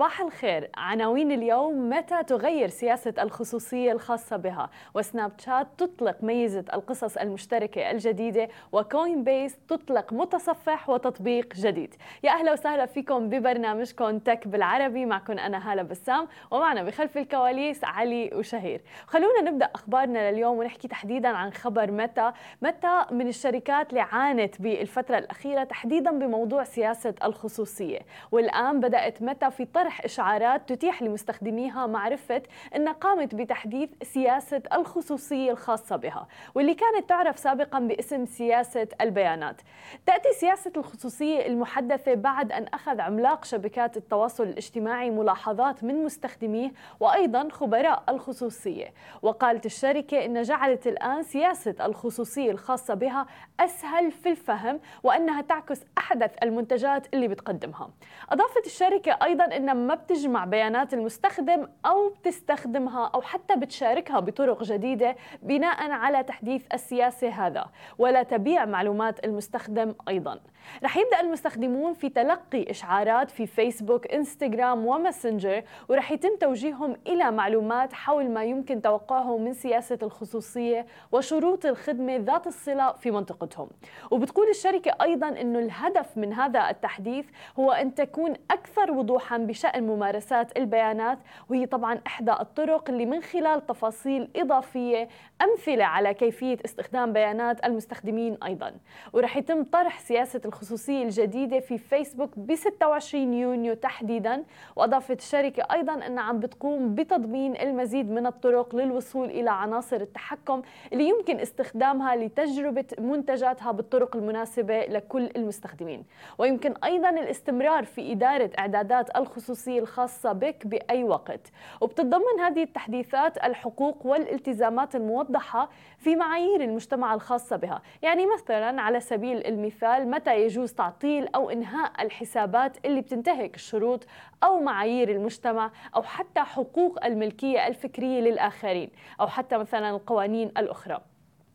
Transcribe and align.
صباح 0.00 0.20
الخير. 0.20 0.70
عناوين 0.76 1.32
اليوم 1.32 1.90
متى 1.90 2.22
تغير 2.22 2.68
سياسة 2.68 3.14
الخصوصية 3.18 3.92
الخاصة 3.92 4.36
بها؟ 4.36 4.70
وسناب 4.94 5.32
شات 5.38 5.66
تطلق 5.78 6.16
ميزة 6.22 6.64
القصص 6.72 7.16
المشتركة 7.16 7.90
الجديدة 7.90 8.48
وكوين 8.72 9.24
بيس 9.24 9.58
تطلق 9.68 10.12
متصفح 10.12 10.90
وتطبيق 10.90 11.54
جديد. 11.54 11.94
يا 12.22 12.30
أهلا 12.30 12.52
وسهلا 12.52 12.86
فيكم 12.86 13.28
ببرنامجكم 13.28 14.18
تك 14.18 14.48
بالعربي. 14.48 15.06
معكم 15.06 15.38
أنا 15.38 15.72
هالة 15.72 15.82
بسام 15.82 16.28
ومعنا 16.50 16.82
بخلف 16.82 17.18
الكواليس 17.18 17.84
علي 17.84 18.30
وشهير. 18.34 18.80
خلونا 19.06 19.40
نبدأ 19.50 19.70
أخبارنا 19.74 20.30
لليوم 20.30 20.58
ونحكي 20.58 20.88
تحديدا 20.88 21.28
عن 21.28 21.52
خبر 21.52 21.90
متى. 21.90 22.32
متى 22.62 23.04
من 23.10 23.28
الشركات 23.28 23.90
اللي 23.90 24.00
عانت 24.00 24.62
بالفترة 24.62 25.18
الأخيرة 25.18 25.64
تحديدا 25.64 26.10
بموضوع 26.10 26.64
سياسة 26.64 27.14
الخصوصية. 27.24 28.00
والآن 28.32 28.80
بدأت 28.80 29.22
متى 29.22 29.50
في 29.50 29.64
طرح 29.64 29.89
إشعارات 30.04 30.68
تتيح 30.68 31.02
لمستخدميها 31.02 31.86
معرفة 31.86 32.42
أن 32.76 32.88
قامت 32.88 33.34
بتحديث 33.34 33.90
سياسة 34.02 34.62
الخصوصية 34.72 35.50
الخاصة 35.50 35.96
بها 35.96 36.26
واللي 36.54 36.74
كانت 36.74 37.08
تعرف 37.08 37.38
سابقا 37.38 37.78
باسم 37.78 38.26
سياسة 38.26 38.88
البيانات. 39.00 39.60
تأتي 40.06 40.28
سياسة 40.32 40.72
الخصوصية 40.76 41.46
المحدثة 41.46 42.14
بعد 42.14 42.52
أن 42.52 42.66
أخذ 42.74 43.00
عملاق 43.00 43.44
شبكات 43.44 43.96
التواصل 43.96 44.44
الاجتماعي 44.44 45.10
ملاحظات 45.10 45.84
من 45.84 46.04
مستخدميه 46.04 46.72
وأيضا 47.00 47.48
خبراء 47.48 48.02
الخصوصية. 48.08 48.94
وقالت 49.22 49.66
الشركة 49.66 50.24
أن 50.24 50.42
جعلت 50.42 50.86
الآن 50.86 51.22
سياسة 51.22 51.74
الخصوصية 51.80 52.50
الخاصة 52.50 52.94
بها 52.94 53.26
أسهل 53.60 54.12
في 54.12 54.28
الفهم 54.30 54.80
وأنها 55.02 55.40
تعكس 55.42 55.84
أحدث 55.98 56.30
المنتجات 56.42 57.06
اللي 57.14 57.28
بتقدمها. 57.28 57.90
أضافت 58.30 58.66
الشركة 58.66 59.18
أيضا 59.22 59.44
أن 59.44 59.70
ما 59.86 59.94
بتجمع 59.94 60.44
بيانات 60.44 60.94
المستخدم 60.94 61.68
أو 61.86 62.08
بتستخدمها 62.08 63.10
أو 63.14 63.20
حتى 63.20 63.56
بتشاركها 63.56 64.20
بطرق 64.20 64.62
جديدة 64.62 65.16
بناء 65.42 65.90
على 65.90 66.22
تحديث 66.22 66.66
السياسة 66.74 67.28
هذا. 67.28 67.64
ولا 67.98 68.22
تبيع 68.22 68.64
معلومات 68.64 69.24
المستخدم 69.24 69.94
أيضا. 70.08 70.40
رح 70.84 70.96
يبدأ 70.96 71.20
المستخدمون 71.20 71.92
في 71.92 72.08
تلقي 72.08 72.70
إشعارات 72.70 73.30
في 73.30 73.46
فيسبوك 73.46 74.12
إنستغرام 74.12 74.86
وماسنجر 74.86 75.62
ورح 75.88 76.12
يتم 76.12 76.36
توجيههم 76.40 76.96
إلى 77.06 77.30
معلومات 77.30 77.92
حول 77.92 78.30
ما 78.30 78.44
يمكن 78.44 78.82
توقعه 78.82 79.38
من 79.38 79.52
سياسة 79.52 79.98
الخصوصية 80.02 80.86
وشروط 81.12 81.66
الخدمة 81.66 82.16
ذات 82.16 82.46
الصلة 82.46 82.92
في 82.92 83.10
منطقتهم. 83.10 83.68
وبتقول 84.10 84.48
الشركة 84.48 84.96
أيضا 85.02 85.28
أنه 85.28 85.58
الهدف 85.58 86.16
من 86.16 86.32
هذا 86.32 86.70
التحديث 86.70 87.26
هو 87.58 87.72
أن 87.72 87.94
تكون 87.94 88.34
أكثر 88.50 88.90
وضوحا 88.90 89.38
بشأن 89.38 89.82
ممارسات 89.86 90.58
البيانات 90.58 91.18
وهي 91.48 91.66
طبعا 91.66 92.00
إحدى 92.06 92.32
الطرق 92.32 92.90
اللي 92.90 93.06
من 93.06 93.22
خلال 93.22 93.66
تفاصيل 93.66 94.30
إضافية 94.36 95.08
أمثلة 95.42 95.84
على 95.84 96.14
كيفية 96.14 96.56
استخدام 96.64 97.12
بيانات 97.12 97.64
المستخدمين 97.66 98.38
أيضا. 98.44 98.74
ورح 99.12 99.36
يتم 99.36 99.64
طرح 99.64 100.00
سياسة 100.00 100.40
الخصوصية 100.54 101.02
الجديدة 101.02 101.60
في 101.60 101.78
فيسبوك 101.78 102.30
ب 102.36 102.54
26 102.54 103.34
يونيو 103.34 103.74
تحديدا. 103.74 104.44
وأضافت 104.76 105.18
الشركة 105.18 105.62
أيضا 105.72 106.06
أنها 106.06 106.22
عم 106.22 106.40
بتقوم 106.40 106.94
بتضمين 106.94 107.56
المزيد 107.56 108.10
من 108.10 108.26
الطرق 108.26 108.76
للوصول 108.76 109.30
إلى 109.30 109.50
عناصر 109.50 109.96
التحكم 109.96 110.62
اللي 110.92 111.08
يمكن 111.08 111.40
استخدامها 111.40 112.16
لتجربة 112.16 112.84
منتجاتها 112.98 113.72
بالطرق 113.72 114.16
المناسبة 114.16 114.80
لكل 114.80 115.30
المستخدمين. 115.36 116.04
ويمكن 116.38 116.74
أيضا 116.84 117.10
الاستمرار 117.10 117.84
في 117.84 118.12
إدارة 118.12 118.50
إعدادات 118.58 119.16
الخصوصية 119.16 119.80
الخاصة 119.80 120.32
بك 120.32 120.66
بأي 120.66 121.04
وقت. 121.04 121.40
وبتتضمن 121.80 122.40
هذه 122.40 122.62
التحديثات 122.62 123.44
الحقوق 123.44 124.06
والالتزامات 124.06 124.96
الموضحة 124.96 125.68
في 125.98 126.16
معايير 126.16 126.60
المجتمع 126.60 127.14
الخاصة 127.14 127.56
بها. 127.56 127.82
يعني 128.02 128.26
مثلا 128.26 128.82
على 128.82 129.00
سبيل 129.00 129.46
المثال 129.46 130.10
متى 130.10 130.39
يجوز 130.44 130.72
تعطيل 130.72 131.28
أو 131.34 131.50
إنهاء 131.50 132.02
الحسابات 132.02 132.76
اللي 132.84 133.00
بتنتهك 133.00 133.54
الشروط 133.54 134.06
أو 134.42 134.60
معايير 134.60 135.10
المجتمع 135.10 135.70
أو 135.96 136.02
حتى 136.02 136.40
حقوق 136.40 137.04
الملكية 137.04 137.66
الفكرية 137.66 138.20
للآخرين 138.20 138.90
أو 139.20 139.26
حتى 139.28 139.58
مثلا 139.58 139.90
القوانين 139.90 140.48
الأخرى. 140.48 141.00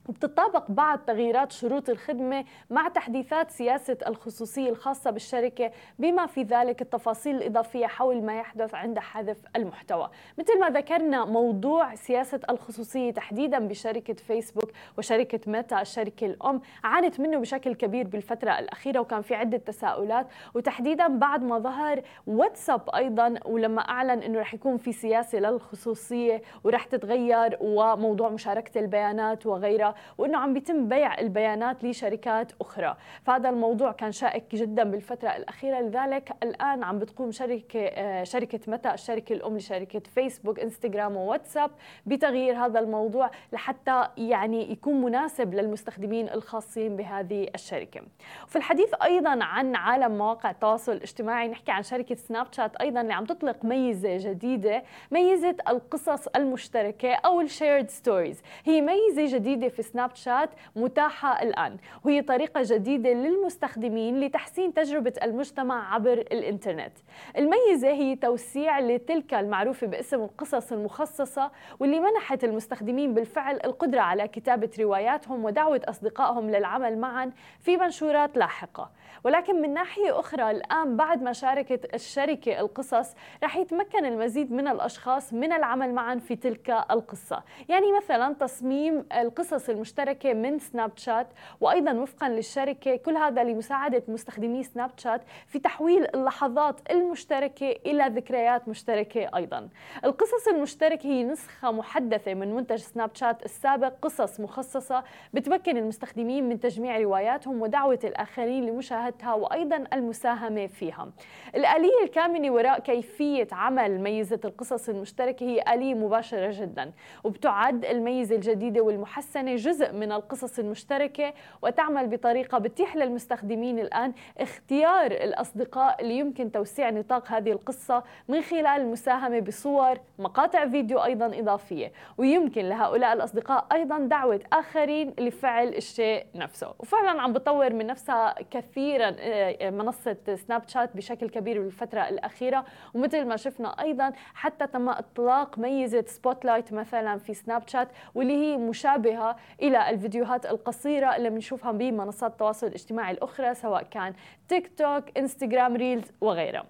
وبتطابق 0.10 0.72
بعض 0.72 1.00
تغييرات 1.00 1.52
شروط 1.52 1.90
الخدمة 1.90 2.46
مع 2.70 2.88
تحديثات 2.88 3.52
سياسة 3.52 3.98
الخصوصية 4.08 4.70
الخاصة 4.70 5.12
بالشركة 5.12 5.72
بما 6.00 6.26
في 6.26 6.44
ذلك 6.44 6.82
التفاصيل 6.82 7.36
الإضافية 7.36 7.88
حول 7.88 8.22
ما 8.22 8.40
يحدث 8.40 8.76
عند 8.76 9.00
حذف 9.00 9.38
المحتوى. 9.56 10.10
مثل 10.38 10.60
ما 10.60 10.70
ذكرنا 10.70 11.26
موضوع 11.26 11.96
سياسة 11.96 12.40
الخصوصية 12.50 13.12
تحديدا 13.12 13.60
بشركة 13.60 14.14
فيسبوك 14.14 14.72
وشركة 14.98 15.40
ميتا 15.48 15.82
الشركة 15.82 16.26
الأم 16.26 16.62
عانت 16.84 17.20
منه 17.20 17.38
بشكل 17.40 17.76
كبير 17.76 18.08
بالفترة 18.08 18.60
الأخيرة 18.60 19.00
وكان 19.00 19.22
في 19.22 19.36
عدة 19.36 19.58
تساؤلات. 19.58 20.28
وتحديدا 20.56 21.08
بعد 21.08 21.44
ما 21.44 21.60
ظهر 21.60 22.02
واتساب 22.28 22.90
أيضا 22.96 23.36
ولما 23.46 23.82
أعلن 23.82 24.24
أنه 24.24 24.40
رح 24.40 24.54
يكون 24.54 24.78
في 24.78 24.92
سياسة 24.92 25.40
للخصوصية 25.40 26.42
ورح 26.64 26.84
تتغير 26.84 27.58
وموضوع 27.62 28.30
مشاركة 28.30 28.80
البيانات 28.80 29.46
وغيرها. 29.46 29.95
وإنه 30.18 30.38
عم 30.38 30.54
بيتم 30.54 30.88
بيع 30.88 31.20
البيانات 31.20 31.84
لشركات 31.84 32.52
أخرى. 32.62 32.98
فهذا 33.24 33.50
الموضوع 33.50 33.92
كان 33.92 34.12
شائك 34.12 34.56
جدا 34.56 34.84
بالفترة 34.84 35.30
الأخيرة. 35.30 35.80
لذلك 35.82 36.32
الآن 36.44 36.84
عم 36.84 37.00
بتقوم 37.00 37.32
شركة 37.32 37.80
آه، 37.80 38.24
شركة 38.24 38.60
متى؟ 38.68 38.94
الشركة 38.94 39.34
الأم 39.34 39.58
لشركه 39.58 40.00
فيسبوك 40.00 40.60
إنستغرام 40.60 41.16
وواتساب 41.16 41.72
بتغيير 42.06 42.56
هذا 42.56 42.80
الموضوع 42.80 43.32
لحتى 43.54 44.08
يعني 44.18 44.72
يكون 44.72 45.02
مناسب 45.02 45.54
للمستخدمين 45.54 46.30
الخاصين 46.30 46.96
بهذه 46.96 47.48
الشركة. 47.56 48.02
وفي 48.48 48.56
الحديث 48.56 48.94
أيضا 49.04 49.44
عن 49.44 49.76
عالم 49.76 50.18
مواقع 50.18 50.52
التواصل 50.52 50.92
الاجتماعي 50.92 51.48
نحكي 51.48 51.72
عن 51.72 51.84
شركة 51.84 52.16
سناب 52.16 52.48
شات 52.52 52.76
أيضا 52.76 53.02
اللي 53.02 53.14
عم 53.14 53.26
تطلق 53.26 53.66
ميزة 53.66 54.18
جديدة 54.18 54.84
ميزة 55.12 55.56
القصص 55.70 56.28
المشتركة 56.28 57.14
أو 57.14 57.42
ال 57.42 57.49
shared 57.49 57.90
stories. 57.90 58.42
هي 58.66 58.82
ميزة 58.82 59.38
جديدة 59.38 59.68
في 59.70 59.82
سناب 59.86 60.16
شات 60.16 60.50
متاحة 60.76 61.42
الآن. 61.42 61.78
وهي 62.04 62.22
طريقة 62.22 62.62
جديدة 62.64 63.10
للمستخدمين 63.14 64.20
لتحسين 64.20 64.74
تجربة 64.74 65.14
المجتمع 65.24 65.94
عبر 65.94 66.14
الإنترنت. 66.14 66.94
الميزة 67.38 67.88
هي 67.88 68.16
توسيع 68.16 68.80
لتلك 68.80 69.34
المعروفة 69.34 69.88
باسم 69.88 70.22
القصص 70.22 70.72
المخصصة 70.72 71.52
واللي 71.80 72.00
منحت 72.00 72.44
المستخدمين 72.44 73.14
بالفعل 73.14 73.60
القدرة 73.66 74.02
على 74.02 74.28
كتابة 74.28 74.70
رواياتهم 74.80 75.46
ودعوة 75.46 75.82
أصدقائهم 75.86 76.50
للعمل 76.50 76.98
معا 76.98 77.32
في 77.60 77.78
منشورات 77.78 78.38
لاحقة. 78.38 78.92
ولكن 79.24 79.62
من 79.62 79.74
ناحية 79.74 80.20
أخرى 80.20 80.52
الآن 80.52 80.98
بعد 80.98 81.22
ما 81.24 81.34
شاركت 81.34 81.94
الشركة 81.94 82.60
القصص 82.60 83.16
رح 83.44 83.58
يتمكن 83.58 84.06
المزيد 84.06 84.52
من 84.52 84.68
الأشخاص 84.68 85.34
من 85.34 85.54
العمل 85.54 85.94
معا 85.94 86.16
في 86.16 86.36
تلك 86.36 86.70
القصة. 86.92 87.44
يعني 87.70 87.92
مثلا 87.92 88.34
تصميم 88.34 89.06
القصص 89.12 89.70
المشتركة 89.76 90.34
من 90.34 90.60
سناب 90.60 90.92
شات 90.98 91.28
وأيضا 91.62 91.94
وفقا 91.94 92.30
للشركة 92.30 92.96
كل 92.96 93.18
هذا 93.18 93.44
لمساعدة 93.44 94.04
مستخدمي 94.08 94.64
سناب 94.64 94.92
شات 94.98 95.22
في 95.48 95.60
تحويل 95.60 96.08
اللحظات 96.16 96.76
المشتركة 96.92 97.76
إلى 97.86 98.04
ذكريات 98.16 98.68
مشتركة 98.68 99.30
أيضا. 99.36 99.70
القصص 100.06 100.48
المشتركة 100.48 101.08
هي 101.08 101.24
نسخة 101.24 101.72
محدثة 101.72 102.34
من 102.34 102.56
منتج 102.56 102.76
سناب 102.76 103.10
شات 103.14 103.46
السابق 103.46 103.94
قصص 104.02 104.40
مخصصة 104.40 105.04
بتمكن 105.34 105.78
المستخدمين 105.78 106.50
من 106.50 106.60
تجميع 106.60 106.98
رواياتهم 107.00 107.62
ودعوة 107.62 108.00
الآخرين 108.04 108.66
لمشاهدتها 108.66 109.34
وأيضا 109.34 109.84
المساهمة 109.94 110.68
فيها. 110.68 111.10
الآلية 111.56 112.04
الكامنة 112.04 112.52
وراء 112.52 112.80
كيفية 112.80 113.48
عمل 113.52 114.02
ميزة 114.02 114.40
القصص 114.46 114.90
المشتركة 114.90 115.44
هي 115.44 115.64
آلية 115.74 115.94
مباشرة 115.94 116.52
جدا 116.62 116.92
وبتعد 117.24 117.86
الميزة 117.86 118.36
الجديدة 118.36 118.82
والمحسنة 118.82 119.56
جزء 119.66 119.92
من 119.94 120.12
القصص 120.12 120.60
المشتركة 120.60 121.34
وتعمل 121.62 122.08
بطريقة 122.08 122.58
بتتيح 122.58 122.96
للمستخدمين 122.96 123.80
الآن 123.80 124.14
اختيار 124.38 125.12
الأصدقاء 125.12 126.02
اللي 126.02 126.18
يمكن 126.18 126.52
توسيع 126.52 126.90
نطاق 126.90 127.32
هذه 127.32 127.52
القصة 127.52 128.04
من 128.28 128.42
خلال 128.42 128.68
المساهمة 128.68 129.40
بصور 129.40 130.00
مقاطع 130.20 130.68
فيديو 130.68 131.04
أيضا 131.04 131.40
إضافية. 131.40 131.92
ويمكن 132.18 132.62
لهؤلاء 132.62 133.14
الأصدقاء 133.14 133.68
أيضا 133.72 134.00
دعوة 134.00 134.40
آخرين 134.54 135.14
لفعل 135.20 135.68
الشيء 135.68 136.26
نفسه. 136.36 136.74
وفعلا 136.80 137.22
عم 137.22 137.34
بطور 137.34 137.74
من 137.74 137.88
نفسها 137.88 138.36
كثيرا 138.52 139.16
آه، 139.20 139.70
منصة 139.70 140.18
سناب 140.36 140.68
شات 140.68 140.96
بشكل 140.98 141.30
كبير 141.30 141.62
بالفترة 141.62 142.02
الأخيرة. 142.10 142.66
ومثل 142.94 143.26
ما 143.26 143.36
شفنا 143.36 143.82
أيضا 143.82 144.14
حتى 144.34 144.68
تم 144.68 144.90
إطلاق 144.90 145.60
ميزة 145.60 146.06
Spotlight 146.08 146.74
مثلا 146.74 147.18
في 147.18 147.34
سناب 147.34 147.68
شات 147.68 147.88
واللي 148.16 148.34
هي 148.34 148.58
مشابهة 148.58 149.36
إلى 149.62 149.90
الفيديوهات 149.90 150.46
القصيرة 150.46 151.16
اللي 151.16 151.30
بنشوفها 151.30 151.72
بمنصات 151.72 152.32
التواصل 152.32 152.68
الاجتماعي 152.68 153.14
الأخرى 153.14 153.54
سواء 153.54 153.84
كان 153.84 154.14
تيك 154.48 154.72
توك 154.78 155.18
انستغرام 155.18 155.76
Reels 155.76 156.12
وغيرها 156.22 156.66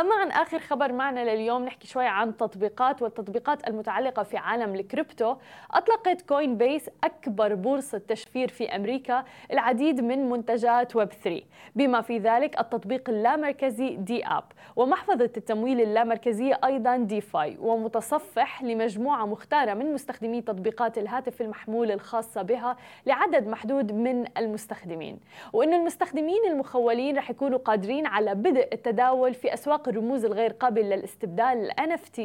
أما 0.00 0.14
عن 0.14 0.30
آخر 0.30 0.58
خبر 0.58 0.92
معنا 0.92 1.34
لليوم 1.34 1.64
نحكي 1.64 1.86
شوي 1.86 2.06
عن 2.06 2.36
تطبيقات 2.36 3.02
والتطبيقات 3.02 3.68
المتعلقة 3.68 4.22
في 4.22 4.36
عالم 4.36 4.74
الكريبتو. 4.74 5.36
أطلقت 5.70 6.22
كوين 6.22 6.56
بيس 6.56 6.90
أكبر 7.04 7.54
بورصة 7.54 7.98
تشفير 8.08 8.48
في 8.48 8.76
أمريكا 8.76 9.24
العديد 9.52 10.00
من 10.00 10.30
منتجات 10.30 10.96
ويب 10.96 11.12
3 11.12 11.42
بما 11.76 12.00
في 12.00 12.18
ذلك 12.18 12.60
التطبيق 12.60 13.10
اللامركزي 13.10 13.96
DApp 13.96 14.44
ومحفظة 14.76 15.30
التمويل 15.36 15.80
اللامركزية 15.80 16.60
أيضا 16.64 16.96
DeFi 16.96 17.56
ومتصفح 17.60 18.62
لمجموعة 18.62 19.26
مختارة 19.26 19.74
من 19.74 19.94
مستخدمي 19.94 20.40
تطبيقات 20.40 20.98
الهاتف 20.98 21.40
المحمول 21.40 21.90
الخاصة 21.90 22.42
بها 22.42 22.76
لعدد 23.06 23.46
محدود 23.48 23.92
من 23.92 24.24
المستخدمين. 24.38 25.20
وأن 25.52 25.74
المستخدمين 25.74 26.40
المخولين 26.50 27.16
رح 27.16 27.30
يكونوا 27.30 27.58
قادرين 27.58 28.06
على 28.06 28.34
بدء 28.34 28.68
التداول 28.72 29.34
في 29.34 29.54
أسواق 29.54 29.87
الرموز 29.88 30.24
الغير 30.24 30.52
قابل 30.52 30.82
للاستبدال 30.82 31.70
ال 31.80 31.92
NFT 31.92 32.20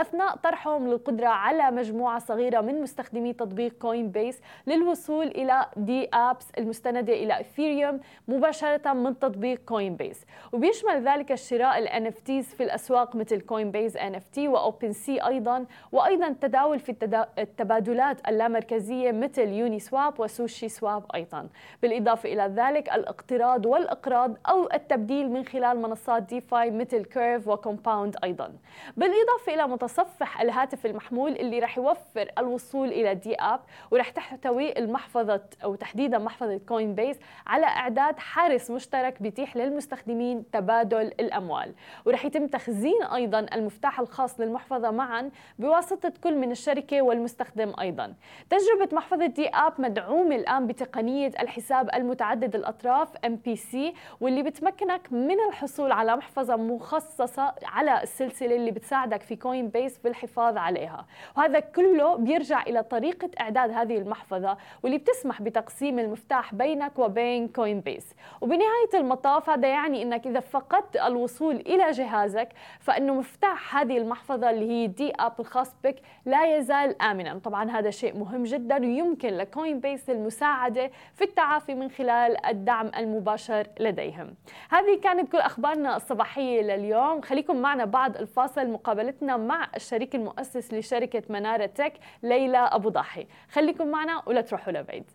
أثناء 0.00 0.36
طرحهم 0.36 0.88
للقدرة 0.88 1.26
على 1.26 1.70
مجموعة 1.70 2.18
صغيرة 2.18 2.60
من 2.60 2.82
مستخدمي 2.82 3.32
تطبيق 3.32 3.72
كوين 3.72 4.10
بيس 4.10 4.40
للوصول 4.66 5.26
إلى 5.26 5.66
DApps 5.76 6.46
المستندة 6.58 7.12
إلى 7.12 7.40
إثيريوم 7.40 8.00
مباشرة 8.28 8.92
من 8.92 9.18
تطبيق 9.18 9.60
كوين 9.66 9.96
بيس 9.96 10.24
وبيشمل 10.52 11.08
ذلك 11.08 11.32
الشراء 11.32 11.78
ال 11.78 12.12
NFTs 12.12 12.44
في 12.56 12.62
الأسواق 12.62 13.16
مثل 13.16 13.40
كوين 13.40 13.70
بيس 13.70 13.96
NFT 13.96 14.38
وأوبن 14.38 14.92
سي 14.92 15.20
أيضا 15.26 15.66
وأيضا 15.92 16.26
التداول 16.26 16.78
في 16.78 16.94
التبادلات 17.38 18.28
اللامركزية 18.28 19.12
مثل 19.12 19.48
يوني 19.48 19.78
سواب 19.78 20.20
وسوشي 20.20 20.68
سواب 20.68 21.02
أيضا. 21.14 21.48
بالإضافة 21.82 22.32
إلى 22.32 22.52
ذلك 22.56 22.88
الاقتراض 22.88 23.66
والإقراض 23.66 24.36
أو 24.48 24.68
التبديل 24.74 25.30
من 25.30 25.44
خلال 25.44 25.82
منصات 25.82 26.22
DeFi 26.22 26.70
مثل 26.70 27.03
كيرف 27.04 27.48
وكومباوند 27.48 28.16
أيضا. 28.24 28.52
بالإضافة 28.96 29.54
إلى 29.54 29.66
متصفح 29.66 30.40
الهاتف 30.40 30.86
المحمول 30.86 31.32
اللي 31.32 31.58
رح 31.58 31.78
يوفر 31.78 32.30
الوصول 32.38 32.88
إلى 32.88 33.14
DApp 33.14 33.60
ورح 33.90 34.10
تحتوي 34.10 34.78
المحفظة 34.78 35.40
أو 35.64 35.74
تحديدا 35.74 36.18
محفظة 36.18 36.60
كوين 36.68 36.94
بيس 36.94 37.16
على 37.46 37.66
إعداد 37.66 38.18
حارس 38.18 38.70
مشترك 38.70 39.22
بيتيح 39.22 39.56
للمستخدمين 39.56 40.50
تبادل 40.50 41.00
الأموال. 41.20 41.74
ورح 42.06 42.24
يتم 42.24 42.46
تخزين 42.46 43.02
أيضا 43.14 43.46
المفتاح 43.54 44.00
الخاص 44.00 44.40
للمحفظة 44.40 44.90
معا 44.90 45.30
بواسطة 45.58 46.12
كل 46.24 46.36
من 46.36 46.50
الشركة 46.50 47.02
والمستخدم 47.02 47.72
أيضا. 47.80 48.14
تجربة 48.50 48.96
محفظة 48.96 49.26
DApp 49.26 49.72
مدعومة 49.78 50.36
الآن 50.36 50.66
بتقنية 50.66 51.32
الحساب 51.40 51.90
المتعدد 51.94 52.54
الأطراف 52.54 53.08
MPC 53.16 53.76
واللي 54.20 54.42
بتمكنك 54.42 55.12
من 55.12 55.40
الحصول 55.48 55.92
على 55.92 56.16
محفظة 56.16 56.56
مخصصة 56.84 57.54
على 57.64 58.02
السلسلة 58.02 58.56
اللي 58.56 58.70
بتساعدك 58.70 59.22
في 59.22 59.36
كوين 59.36 59.68
بيس 59.68 59.98
بالحفاظ 59.98 60.56
عليها. 60.56 61.06
وهذا 61.36 61.60
كله 61.60 62.16
بيرجع 62.16 62.62
إلى 62.62 62.82
طريقة 62.82 63.30
إعداد 63.40 63.70
هذه 63.70 63.98
المحفظة 63.98 64.56
واللي 64.82 64.98
بتسمح 64.98 65.42
بتقسيم 65.42 65.98
المفتاح 65.98 66.54
بينك 66.54 66.98
وبين 66.98 67.48
كوين 67.48 67.80
بيس 67.80 68.14
وبنهاية 68.40 68.90
المطاف 68.94 69.50
هذا 69.50 69.68
يعني 69.68 70.02
أنك 70.02 70.26
إذا 70.26 70.40
فقدت 70.40 70.96
الوصول 70.96 71.54
إلى 71.54 71.90
جهازك 71.90 72.48
فإنه 72.80 73.14
مفتاح 73.14 73.76
هذه 73.76 73.98
المحفظة 73.98 74.50
اللي 74.50 74.70
هي 74.70 74.86
DApp 74.86 75.32
الخاص 75.40 75.74
بك 75.84 75.96
لا 76.26 76.56
يزال 76.56 77.02
آمنا. 77.02 77.38
طبعا 77.38 77.70
هذا 77.70 77.90
شيء 77.90 78.16
مهم 78.18 78.42
جدا 78.42 78.76
ويمكن 78.80 79.28
لكوين 79.28 79.80
بيس 79.80 80.10
المساعدة 80.10 80.90
في 81.14 81.24
التعافي 81.24 81.74
من 81.74 81.90
خلال 81.90 82.46
الدعم 82.46 82.90
المباشر 82.96 83.66
لديهم. 83.80 84.34
هذه 84.70 85.00
كانت 85.02 85.32
كل 85.32 85.38
أخبارنا 85.38 85.96
الصباحية 85.96 86.73
لليوم. 86.76 87.20
خليكم 87.20 87.56
معنا 87.56 87.84
بعد 87.84 88.16
الفاصل. 88.16 88.70
مقابلتنا 88.70 89.36
مع 89.36 89.68
الشريك 89.76 90.14
المؤسس 90.14 90.74
لشركة 90.74 91.22
منارة 91.28 91.66
تك 91.66 91.92
ليلى 92.22 92.58
أبو 92.58 92.88
ضاحي 92.88 93.26
خليكم 93.50 93.88
معنا 93.88 94.22
ولا 94.26 94.40
تروحوا 94.40 94.72
لبعيد. 94.72 95.10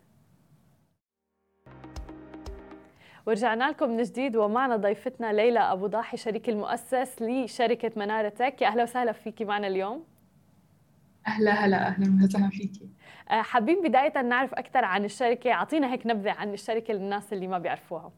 ورجعنا 3.26 3.70
لكم 3.70 3.90
من 3.90 4.02
جديد 4.02 4.36
ومعنا 4.36 4.76
ضيفتنا 4.76 5.32
ليلى 5.32 5.60
ابو 5.60 5.86
ضاحي 5.86 6.16
شريك 6.16 6.48
المؤسس 6.48 7.22
لشركة 7.22 7.92
منارة 7.96 8.28
تك. 8.28 8.62
يا 8.62 8.66
أهلا 8.66 8.82
وسهلا 8.82 9.12
فيكي 9.12 9.44
معنا 9.44 9.66
اليوم. 9.66 10.04
أهلا 11.26 11.50
هلا 11.52 11.76
أهلا 11.86 12.24
وسهلا 12.24 12.48
فيكي. 12.50 12.88
آه، 13.30 13.42
حابين 13.42 13.82
بداية 13.82 14.22
نعرف 14.22 14.54
أكثر 14.54 14.84
عن 14.84 15.04
الشركة. 15.04 15.52
أعطينا 15.52 15.92
هيك 15.92 16.06
نبذة 16.06 16.30
عن 16.30 16.52
الشركة 16.52 16.94
للناس 16.94 17.32
اللي 17.32 17.46
ما 17.46 17.58
بيعرفوها. 17.58 18.12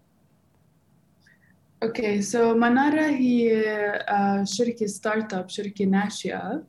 Okay 1.83 2.23
so 2.23 2.55
منارة 2.55 3.07
هي 3.07 3.65
uh, 4.09 4.43
شركة 4.45 4.87
startup 4.87 5.49
شركة 5.49 5.85
ناشئة 5.85 6.65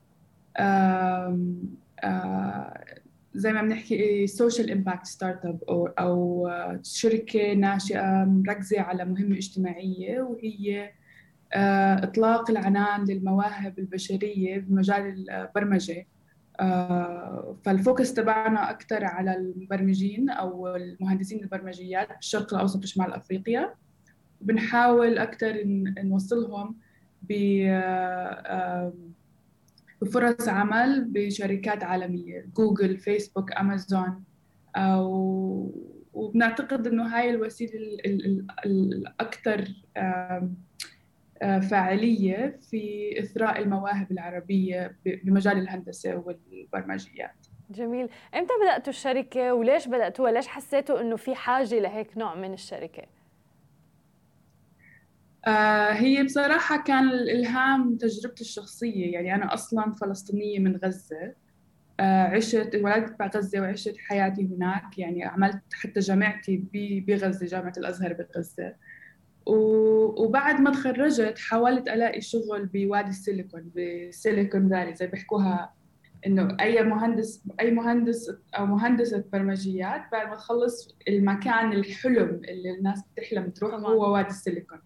uh, 0.60 1.34
uh, 2.06 2.84
زي 3.34 3.54
ما 3.54 3.62
بنحكي 3.62 4.28
social 4.28 4.72
impact 4.72 5.06
startup 5.06 5.64
أو 5.70 5.88
أو 5.88 6.50
شركة 6.84 7.54
ناشئة 7.54 8.26
مركزة 8.26 8.82
على 8.82 9.06
مهمة 9.06 9.38
اجتماعية 9.38 10.22
وهي 10.22 10.92
إطلاق 12.04 12.52
العنان 12.52 13.06
للمواهب 13.06 13.80
البشرية 13.80 14.58
بمجال 14.60 15.30
البرمجة. 15.30 16.08
فال 17.66 17.79
focus 17.79 18.14
تبعنا 18.14 18.70
أكثر 18.70 19.06
على 19.06 19.36
المبرمجين 19.36 20.30
أو 20.30 20.76
المهندسين 20.76 21.44
البرمجيات 21.44 22.08
بالشرق 22.16 22.54
الأوسط 22.54 22.84
وشمال 22.84 23.14
أفريقيا. 23.14 23.74
بنحاول 24.44 25.18
أكثر 25.18 25.64
نوصلهم 26.04 26.76
بفرص 30.02 30.50
عمل 30.50 31.06
بشركات 31.06 31.84
عالمية 31.84 32.46
جوجل 32.56 32.98
فيسبوك 32.98 33.52
أمازون. 33.52 34.24
وبنعتقد 36.14 36.88
إنه 36.88 37.04
هاي 37.04 37.30
الوسيلة 37.30 37.98
الاكثر 38.66 39.68
فاعلية 41.42 42.60
في 42.70 43.14
إثراء 43.20 43.62
المواهب 43.62 44.12
العربية 44.12 44.96
بمجال 45.06 45.58
الهندسة 45.58 46.16
والبرمجيات. 46.16 47.48
جميل. 47.70 48.10
إمتى 48.36 48.54
بدأتوا 48.64 48.94
الشركة 48.94 49.54
وليش 49.54 49.88
بدأتوها؟ 49.88 50.32
ليش 50.32 50.48
حسيتوا 50.48 51.02
إنه 51.02 51.16
في 51.16 51.36
حاجة 51.36 51.80
لهيك 51.80 52.18
نوع 52.18 52.36
من 52.36 52.54
الشركة؟ 52.54 53.04
هي 55.92 56.24
بصراحة 56.24 56.84
كان 56.84 57.10
الإلهام 57.10 57.98
تجربتي 57.98 58.42
الشخصية. 58.42 59.14
يعني 59.14 59.36
أنا 59.36 59.54
أصلا 59.54 59.92
فلسطينية 59.92 60.60
من 60.60 60.76
غزة. 60.76 61.34
آه، 62.00 62.24
عشت 62.24 62.80
ولدت 62.84 63.20
بغزة 63.20 63.62
وعشت 63.62 63.96
حياتي 63.98 64.50
هناك. 64.56 64.98
يعني 65.00 65.26
عملت 65.26 65.62
حتى 65.74 66.00
جامعتي 66.00 66.64
بغزة 67.08 67.46
جامعة 67.46 67.74
الأزهر 67.78 68.14
بغزة. 68.14 68.74
وبعد 69.46 70.62
ما 70.62 70.72
تخرجت 70.72 71.40
حاولت 71.40 71.88
ألاقي 71.88 72.22
شغل 72.22 72.66
بوادي 72.66 73.10
السيليكون 73.10 73.72
بسيليكون 73.76 74.70
فالي. 74.70 74.96
زي 74.96 75.08
بيحكوها 75.08 75.74
إنه 76.26 76.58
أي 76.62 76.84
مهندس 76.84 77.44
أي 77.60 77.72
مهندس 77.72 78.32
أو 78.58 78.66
مهندسة 78.66 79.24
برمجيات 79.34 80.02
بعد 80.12 80.28
ما 80.28 80.36
تخلص 80.36 80.98
المكان 81.08 81.74
الحلم 81.74 82.42
اللي 82.50 82.72
الناس 82.78 83.04
بتحلم 83.16 83.50
تروح 83.50 83.74
هو 83.74 84.14
وادي 84.14 84.30
السيليكون. 84.30 84.80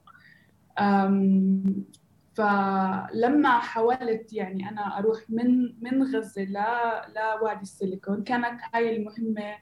فلما 2.34 3.60
حاولت 3.60 4.34
يعني 4.34 4.70
أنا 4.70 4.98
أروح 4.98 5.20
من 5.30 5.74
من 5.84 6.04
غزة 6.04 6.44
ل 6.44 6.58
لوادي 7.16 7.62
السيليكون 7.62 8.24
كانت 8.24 8.60
هاي 8.74 8.96
المهمة 8.98 9.56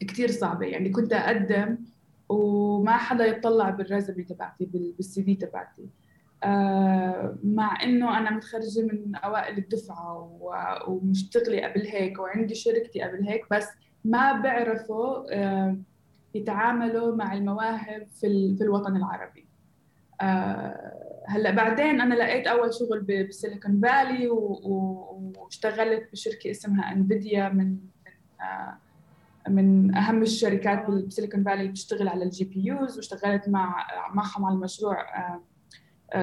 كثير 0.00 0.30
صعبة. 0.30 0.66
يعني 0.66 0.90
كنت 0.90 1.12
أقدم 1.12 1.78
وما 2.28 2.96
حدا 2.96 3.26
يطلع 3.26 3.70
بالرزمه 3.70 4.22
تبعتي 4.22 4.64
بالسي 4.64 5.22
في 5.22 5.34
تبعتي. 5.34 5.88
مع 7.44 7.82
إنه 7.82 8.18
أنا 8.18 8.30
متخرجة 8.30 8.82
من 8.82 9.14
أوائل 9.14 9.58
الدفعة 9.58 10.38
ومشتغلة 10.88 11.66
قبل 11.66 11.86
هيك 11.86 12.18
وعندي 12.18 12.54
شركتي 12.54 13.02
قبل 13.02 13.24
هيك 13.24 13.44
بس 13.50 13.68
ما 14.04 14.40
بيعرفوا 14.40 15.24
يتعاملوا 16.34 17.16
مع 17.16 17.32
المواهب 17.32 18.06
في 18.20 18.56
في 18.58 18.64
الوطن 18.64 18.96
العربي. 18.96 19.46
هلا 21.26 21.50
بعدين 21.50 22.00
أنا 22.00 22.14
لقيت 22.14 22.46
أول 22.46 22.74
شغل 22.74 23.26
بسيليكون 23.28 23.80
فالي 23.80 24.28
واشتغلت 24.30 26.08
بشركة 26.12 26.50
اسمها 26.50 26.92
انفيديا 26.92 27.48
من 27.48 27.76
من 29.48 29.94
أهم 29.94 30.22
الشركات 30.22 30.90
ب 30.90 30.97
Silicon 30.97 31.44
Valley 31.44 31.60
اللي 31.60 31.70
بتشتغل 31.70 32.08
على 32.08 32.24
ال 32.24 32.44
GPUs 32.44 32.96
واشتغلت 32.96 33.48
مع 33.48 33.86
معهم 34.14 34.44
على 34.44 34.54
المشروع 34.54 35.06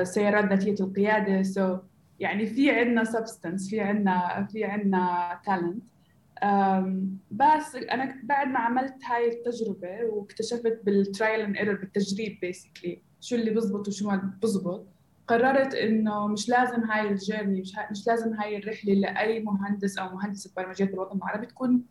سيارات 0.03 0.45
ذاتيه 0.45 0.85
القيادة. 0.85 1.43
so 1.43 1.77
so 1.77 1.79
يعني 2.19 2.45
في 2.45 2.71
عندنا 2.71 3.03
substance 3.03 3.69
في 3.69 3.81
عندنا 3.81 4.47
في 4.51 4.63
عندنا 4.63 5.39
talent 5.45 5.83
بس 7.31 7.75
أنا 7.75 8.15
بعد 8.23 8.47
ما 8.47 8.59
عملت 8.59 8.95
هاي 9.05 9.27
التجربة 9.29 10.03
واكتشفت 10.03 10.79
بال 10.83 11.00
trial 11.00 11.41
and 11.41 11.57
error 11.57 11.75
بالتجريب 11.75 12.39
basically 12.41 13.01
شو 13.21 13.35
اللي 13.35 13.51
بزبط 13.51 13.87
وشو 13.87 14.07
ما 14.09 14.33
بزبط 14.43 14.87
قررت 15.27 15.75
إنه 15.75 16.27
مش 16.27 16.49
لازم 16.49 16.83
هاي 16.83 17.09
ال 17.09 17.16
journey 17.16 17.61
مش, 17.61 17.73
مش 17.91 18.07
لازم 18.07 18.33
هاي 18.33 18.57
الرحلة 18.57 18.93
لأي 18.93 19.39
مهندس 19.39 19.97
أو 19.97 20.15
مهندسه 20.15 20.51
برمجيات 20.57 20.91
بالوطن 20.91 21.17
العربي 21.17 21.45
تكون 21.45 21.81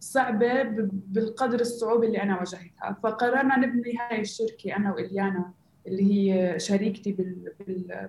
صعبة 0.00 0.62
بالقدر 0.88 1.60
الصعوبة 1.60 2.06
اللي 2.06 2.22
أنا 2.22 2.38
واجهتها. 2.38 2.96
فقررنا 3.02 3.58
نبني 3.58 3.94
هاي 3.98 4.20
الشركة 4.20 4.76
أنا 4.76 4.94
وإليانا 4.94 5.52
اللي 5.86 6.02
هي 6.32 6.58
شريكتي 6.58 7.16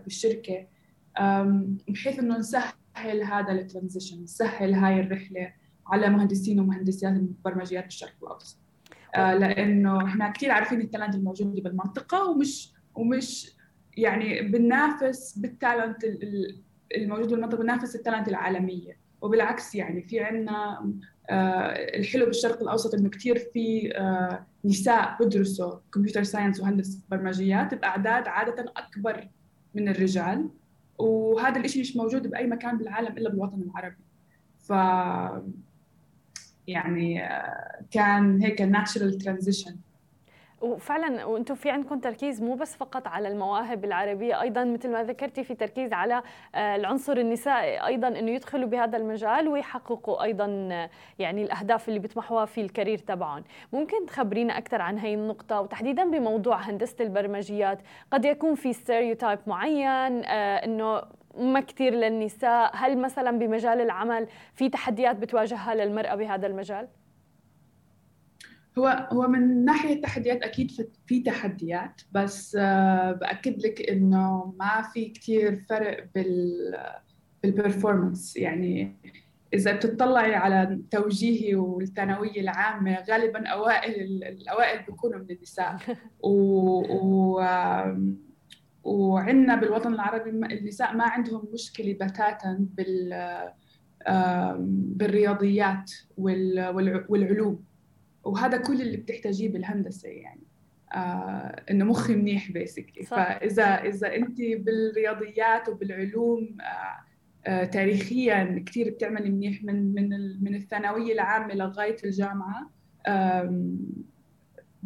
بالشركة 0.05 0.67
بحيث 1.87 2.19
إنه 2.19 2.37
نسهل 2.37 3.23
هذا 3.23 3.51
ال 3.51 3.58
transition 3.58 4.23
نسهل 4.23 4.73
هاي 4.73 4.99
الرحلة. 4.99 5.53
على 5.87 6.09
مهندسين 6.09 6.59
ومهندسات 6.59 7.13
البرمجيات 7.13 7.83
بالشرق 7.83 8.13
الاوسط 8.23 8.57
آه، 9.15 9.33
لأنه 9.33 10.05
إحنا 10.05 10.29
كثير 10.31 10.51
عارفين 10.51 10.81
ال 10.81 10.86
talent 10.86 11.15
الموجوده 11.15 11.61
بالمنطقة 11.61 12.29
ومش 12.29 12.73
ومش 12.95 13.51
يعني 13.97 14.41
بننافس 14.41 15.37
بال 15.37 15.52
talent 15.52 15.97
الموجود 16.95 17.29
بالمنطقة 17.29 17.57
بننافس 17.57 17.95
ال 17.95 18.00
talent 18.00 18.27
العالمية. 18.27 19.07
وبالعكس 19.21 19.75
يعني 19.75 20.01
في 20.01 20.19
عندنا 20.19 20.91
آه، 21.29 21.71
الحلو 21.99 22.25
بالشرق 22.25 22.61
الأوسط 22.61 22.93
إنه 22.93 23.09
كثير 23.09 23.37
في 23.53 23.97
آه، 23.97 24.45
نساء 24.65 25.17
بدرسوا 25.19 25.79
computer 25.93 26.23
science 26.23 26.59
وهندسة 26.59 26.99
برمجيات 27.11 27.73
بأعداد 27.73 28.27
عادة 28.27 28.73
أكبر 28.77 29.27
من 29.75 29.89
الرجال. 29.89 30.49
وهذا 30.97 31.59
الشيء 31.59 31.81
مش 31.81 31.95
موجود 31.95 32.27
بأي 32.27 32.47
مكان 32.47 32.77
بالعالم 32.77 33.17
إلا 33.17 33.29
بالوطن 33.29 33.61
العربي. 33.61 34.03
ف 34.59 34.71
يعني 36.67 37.23
آه، 37.23 37.81
كان 37.91 38.41
هيك 38.41 38.61
natural 38.61 39.17
transition 39.17 39.75
وفعلا 40.61 41.25
وأنتم 41.25 41.55
في 41.55 41.69
عندكم 41.69 41.99
تركيز 41.99 42.41
مو 42.41 42.55
بس 42.55 42.75
فقط 42.75 43.07
على 43.07 43.27
المواهب 43.27 43.85
العربية 43.85 44.41
أيضا 44.41 44.63
مثل 44.63 44.91
ما 44.91 45.03
ذكرتي 45.03 45.43
في 45.43 45.55
تركيز 45.55 45.93
على 45.93 46.23
آه، 46.55 46.75
العنصر 46.75 47.17
النسائي 47.17 47.85
أيضا 47.85 48.07
إنه 48.07 48.31
يدخلوا 48.31 48.69
بهذا 48.69 48.97
المجال 48.97 49.47
ويحققوا 49.47 50.23
أيضا 50.23 50.69
آه، 50.71 50.89
يعني 51.19 51.43
الأهداف 51.43 51.89
اللي 51.89 51.99
بيطمحوها 51.99 52.45
في 52.45 52.61
ال 52.61 52.66
career 52.66 52.97
تبعهم. 52.97 53.43
ممكن 53.73 54.05
تخبرينا 54.05 54.57
أكثر 54.57 54.81
عن 54.81 54.97
هي 54.97 55.13
النقطة؟ 55.13 55.61
وتحديدا 55.61 56.11
بموضوع 56.11 56.57
هندسة 56.57 56.95
البرمجيات 56.99 57.79
قد 58.11 58.25
يكون 58.25 58.55
في 58.55 58.73
stereotype 58.73 59.39
معين 59.47 60.25
إنه 60.25 61.01
ما 61.35 61.59
كثير 61.59 61.93
للنساء. 61.93 62.71
هل 62.73 63.01
مثلا 63.01 63.39
بمجال 63.39 63.81
العمل 63.81 64.27
في 64.55 64.69
تحديات 64.69 65.15
بتواجهها 65.15 65.75
للمرأة 65.75 66.15
بهذا 66.15 66.47
المجال؟ 66.47 66.87
هو 68.77 69.07
هو 69.11 69.27
من 69.27 69.65
ناحية 69.65 69.93
التحديات 69.93 70.43
أكيد 70.43 70.71
في 71.05 71.19
تحديات 71.19 72.01
بس 72.11 72.57
آه، 72.59 73.11
بأكد 73.11 73.65
لك 73.65 73.89
إنه 73.89 74.53
ما 74.59 74.81
في 74.93 75.05
كثير 75.05 75.55
فرق 75.69 76.07
بال 76.15 76.73
بالبرفورمانس 77.43 78.37
يعني 78.37 78.95
إذا 79.53 79.75
بتطلعي 79.75 80.35
على 80.35 80.81
توجيهي 80.91 81.55
والثانوية 81.55 82.41
العامة 82.41 83.03
غالبا 83.09 83.47
أوائل 83.47 84.23
الأوائل 84.23 84.83
بيكونوا 84.83 85.19
من 85.19 85.31
النساء. 85.31 85.77
و, 86.23 86.31
و 86.95 87.41
وعندنا 88.87 89.55
بالوطن 89.55 89.93
العربي 89.93 90.29
النساء 90.29 90.95
ما 90.95 91.03
عندهم 91.03 91.47
مشكلة 91.53 91.93
بتاتا 91.93 92.67
بال 92.77 93.13
بالرياضيات 94.69 95.91
والعلوم. 96.17 97.63
وهذا 98.23 98.57
كل 98.57 98.81
اللي 98.81 98.97
بتحتاجيه 98.97 99.49
بالهندسة 99.49 100.09
يعني. 100.09 100.41
آه 100.93 101.63
إنه 101.71 101.85
مخي 101.85 102.15
منيح 102.15 102.51
بيسكلي 102.51 103.05
فإذا 103.05 103.63
إذا 103.63 104.15
انت 104.15 104.37
بالرياضيات 104.41 105.69
وبالعلوم 105.69 106.57
آه 106.61 107.49
آه 107.49 107.63
تاريخيا 107.63 108.63
كثير 108.65 108.89
بتعملي 108.89 109.29
منيح 109.29 109.63
من 109.63 109.93
من 109.93 110.09
من 110.43 110.55
الثانوية 110.55 111.13
العامة 111.13 111.53
لغاية 111.53 111.95
الجامعة 112.03 112.69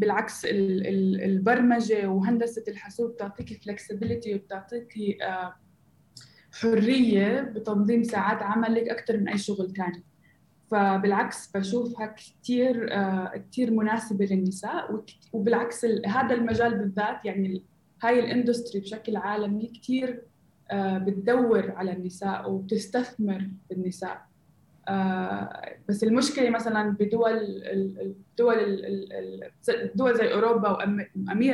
بالعكس 0.01 0.46
البرمجة 0.46 2.08
وهندسة 2.08 2.63
الحاسوب 2.67 3.12
بتعطيكي 3.12 3.55
فلكسبيتي 3.55 4.36
وبتعطيكي 4.36 5.17
آه، 5.24 5.53
حرية 6.51 7.41
بتنظيم 7.41 8.03
ساعات 8.03 8.43
عملك 8.43 8.89
أكثر 8.89 9.17
من 9.17 9.27
أي 9.29 9.38
شغل 9.38 9.74
ثاني 9.74 10.03
فبالعكس 10.72 11.51
بشوفها 11.51 12.15
كثير 12.17 12.93
آه، 12.93 13.43
كثير 13.51 13.72
مناسبة 13.72 14.25
للنساء 14.25 15.03
وبالعكس 15.34 15.86
هذا 15.86 16.34
المجال 16.34 16.77
بالذات 16.77 17.25
يعني 17.25 17.63
هاي 18.03 18.20
الاندستري 18.20 18.81
بشكل 18.81 19.15
عالمي 19.15 19.67
كثير 19.67 20.24
آه، 20.72 20.98
بتدور 20.98 21.72
على 21.72 21.91
النساء 21.91 22.51
وبتستثمر 22.51 23.50
بالنساء. 23.70 24.31
بس 25.90 26.04
المشكلة 26.04 26.50
مثلا 26.50 26.90
بدول 26.90 27.38
الدول 28.02 28.58
الدول 29.70 30.16
زي 30.16 30.34
أوروبا 30.34 30.70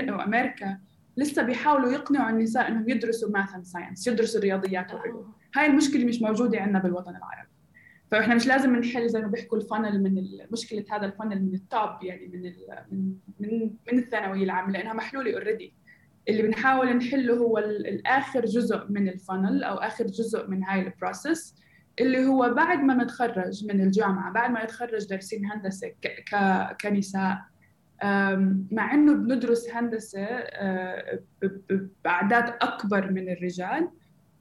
وامريكا 0.09 0.77
لسه 1.17 1.43
بيحاولوا 1.43 1.91
يقنعوا 1.91 2.29
النساء 2.29 2.67
إنهم 2.67 2.89
يدرسوا 2.89 3.29
math 3.29 3.55
and 3.55 3.65
science 3.65 4.07
يدرسوا 4.07 4.39
الرياضيات 4.39 4.93
والعلوم 4.93 5.33
هاي 5.55 5.65
المشكلة 5.65 6.05
مش 6.05 6.21
موجودة 6.21 6.59
عندنا 6.59 6.79
بالوطن 6.79 7.15
العربي. 7.15 7.49
فإحنا 8.11 8.35
مش 8.35 8.47
لازم 8.47 8.75
نحل 8.75 9.09
زي 9.09 9.21
ما 9.21 9.27
بيحكوا 9.27 9.57
ال 9.57 9.64
funnel 9.64 10.03
من 10.03 10.27
مشكلة 10.51 10.85
هذا 10.91 11.05
ال 11.05 11.10
funnel 11.10 11.41
من 11.41 11.53
ال 11.53 11.66
top 11.66 12.03
يعني 12.03 12.27
من 12.27 12.41
من 12.91 13.15
من, 13.39 13.71
من 13.93 13.99
الثانوية 13.99 14.43
العامة 14.43 14.71
لأنها 14.71 14.93
محلولة 14.93 15.33
already 15.33 15.73
اللي 16.29 16.41
بنحاول 16.41 16.97
نحله 16.97 17.33
هو 17.33 17.57
الآخر 17.57 18.45
جزء 18.45 18.85
من 18.89 19.09
الفنل 19.09 19.63
أو 19.63 19.75
آخر 19.75 20.07
جزء 20.07 20.47
من 20.47 20.63
هاي 20.63 20.81
البروسيس 20.81 21.55
اللي 21.99 22.25
هو 22.25 22.53
بعد 22.53 22.79
ما 22.79 23.03
نتخرج 23.03 23.65
من 23.65 23.81
الجامعة 23.81 24.33
بعد 24.33 24.51
ما 24.51 24.63
نتخرج 24.63 25.07
دارسين 25.07 25.45
هندسة 25.45 25.91
كنساء 26.81 27.41
مع 28.71 28.93
إنه 28.93 29.13
بندرس 29.13 29.69
هندسة 29.69 30.23
آه، 30.23 31.19
بأعداد 32.03 32.53
أكبر 32.61 33.11
من 33.11 33.29
الرجال 33.29 33.89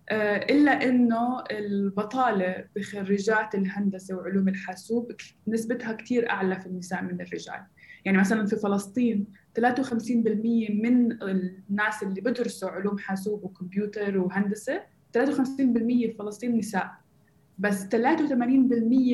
آه، 0.08 0.36
إلا 0.36 0.84
إنه 0.84 1.44
البطالة 1.50 2.64
بخريجات 2.76 3.54
الهندسة 3.54 4.16
وعلوم 4.16 4.48
الحاسوب 4.48 5.12
نسبتها 5.48 5.92
كثير 5.92 6.30
أعلى 6.30 6.60
في 6.60 6.66
النساء 6.66 7.02
من 7.02 7.20
الرجال. 7.20 7.62
يعني 8.04 8.18
مثلا 8.18 8.46
في 8.46 8.56
فلسطين 8.56 9.26
53% 9.60 10.70
من 10.70 11.22
الناس 11.22 12.02
اللي 12.02 12.20
بدرسوا 12.20 12.70
علوم 12.70 12.98
حاسوب 12.98 13.44
وكمبيوتر 13.44 14.18
وهندسة 14.18 14.82
53% 15.18 15.20
في 15.56 16.14
فلسطين 16.18 16.58
نساء. 16.58 17.05
بس 17.58 17.84
83% 17.84 17.88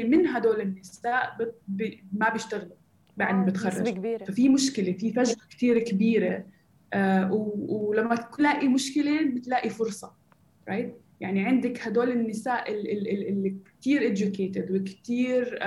من 0.04 0.26
هدول 0.26 0.60
النساء 0.60 1.36
ما 2.12 2.28
بيشتغلوا 2.32 2.76
بعد 3.16 3.34
ما 3.34 3.44
بتخرج 3.44 3.88
كبيرة. 3.88 4.24
ففي 4.24 4.48
مشكلة 4.48 4.92
في 4.92 5.12
فجوة 5.12 5.36
كثير 5.50 5.78
كبيرة 5.78 6.44
آه 6.92 7.32
ولما 7.68 8.14
تلاقي 8.16 8.68
مشكلة 8.68 9.24
بتلاقي 9.24 9.70
فرصة 9.70 10.12
رايت 10.68 10.92
right? 10.92 10.94
يعني 11.20 11.44
عندك 11.44 11.86
هدول 11.86 12.10
النساء 12.10 12.72
اللي 12.72 13.56
كثير 13.80 14.14
educated 14.16 14.70
وكثير 14.70 15.58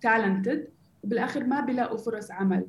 talented 0.00 0.68
وبالآخر 1.04 1.44
ما 1.44 1.60
بيلاقوا 1.60 1.98
فرص 1.98 2.30
عمل 2.30 2.66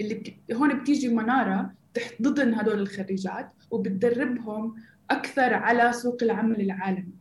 اللي 0.00 0.14
بت... 0.14 0.34
هون 0.52 0.78
بتيجي 0.80 1.08
منارة 1.08 1.72
تحت 1.94 2.22
ضمن 2.22 2.54
هدول 2.54 2.80
الخريجات 2.80 3.52
وبتدربهم 3.70 4.74
أكثر 5.10 5.54
على 5.54 5.92
سوق 5.92 6.22
العمل 6.22 6.60
العالمي 6.60 7.13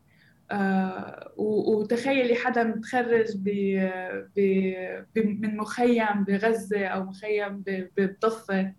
آه، 0.54 1.34
وتخيلي 1.38 2.36
حدا 2.36 2.64
متخرج 2.64 3.26
ب 3.36 3.50
ب 4.36 4.40
من 5.16 5.58
مخيم 5.58 6.24
بغزة 6.24 6.86
أو 6.86 7.04
مخيم 7.04 7.64
بضفة 7.98 8.74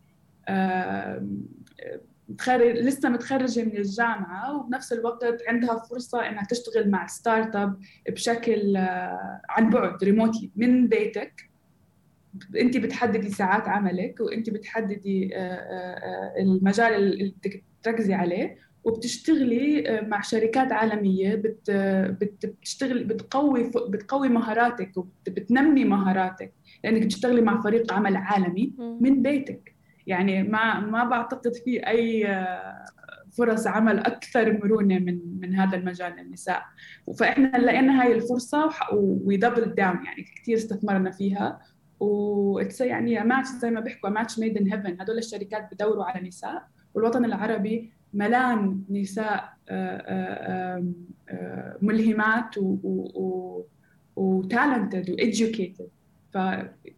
متخرج 2.28 2.76
لسه 2.76 3.08
متخرجة 3.08 3.64
من 3.64 3.76
الجامعة 3.76 4.56
وبنفس 4.56 4.92
الوقت 4.92 5.42
عندها 5.48 5.82
فرصة 5.90 6.28
إنها 6.28 6.44
تشتغل 6.44 6.90
مع 6.90 7.06
startup 7.06 7.80
بشكل 8.08 8.76
آه، 8.76 9.40
عن 9.48 9.70
بعد 9.70 10.04
ريموتلي 10.04 10.50
من 10.56 10.88
بيتك. 10.88 11.50
انت 12.60 12.76
بتحددي 12.76 13.30
ساعات 13.30 13.68
عملك 13.68 14.20
وانت 14.20 14.50
بتحددي 14.50 15.30
المجال 16.38 16.94
اللي 16.94 17.34
بدك 17.38 17.64
تركزي 17.82 18.14
عليه. 18.14 18.58
وبتشتغلي 18.84 20.00
مع 20.08 20.20
شركات 20.20 20.72
عالمية 20.72 21.34
بت 21.34 21.70
بتشتغل 22.20 23.04
بتقوي 23.04 23.70
بتقوي 23.88 24.28
مهاراتك 24.28 24.96
وبتنمي 24.96 25.84
مهاراتك. 25.84 26.52
لأنك 26.84 27.02
بتشتغلي 27.02 27.40
مع 27.40 27.60
فريق 27.60 27.92
عمل 27.92 28.16
عالمي 28.16 28.72
من 28.78 29.22
بيتك. 29.22 29.74
يعني 30.06 30.42
ما 30.42 30.80
ما 30.80 31.04
بعتقد 31.04 31.54
في 31.54 31.86
أي 31.88 32.44
فرص 33.32 33.66
عمل 33.66 33.98
أكثر 33.98 34.52
مرونة 34.52 34.98
من 34.98 35.40
من 35.40 35.54
هذا 35.54 35.76
المجال 35.76 36.16
للنساء. 36.16 36.62
فإحنا 37.18 37.58
لقينا 37.58 38.02
هاي 38.02 38.12
الفرصة 38.12 38.70
و 38.92 39.04
double 39.04 39.74
down 39.74 40.04
يعني 40.04 40.24
كثير 40.36 40.56
استثمرنا 40.56 41.10
فيها. 41.10 41.60
و 42.00 42.60
يعني 42.80 43.24
ماتش 43.24 43.48
زي 43.48 43.70
ما 43.70 43.80
بيحكوا 43.80 44.10
match 44.10 44.38
made 44.38 44.56
in 44.58 44.72
heaven 44.72 45.00
هدول 45.00 45.18
الشركات 45.18 45.68
بدوروا 45.72 46.04
على 46.04 46.28
نساء. 46.28 46.62
والوطن 46.94 47.24
العربي 47.24 47.92
ملان 48.14 48.82
نساء 48.90 49.54
آه، 49.68 49.96
آه، 49.96 50.84
آه، 51.28 51.76
ملهمات 51.82 52.54
و 54.16 54.26
talented 54.26 55.10
و 55.10 55.19
educated 55.19 55.88
ف 56.32 56.38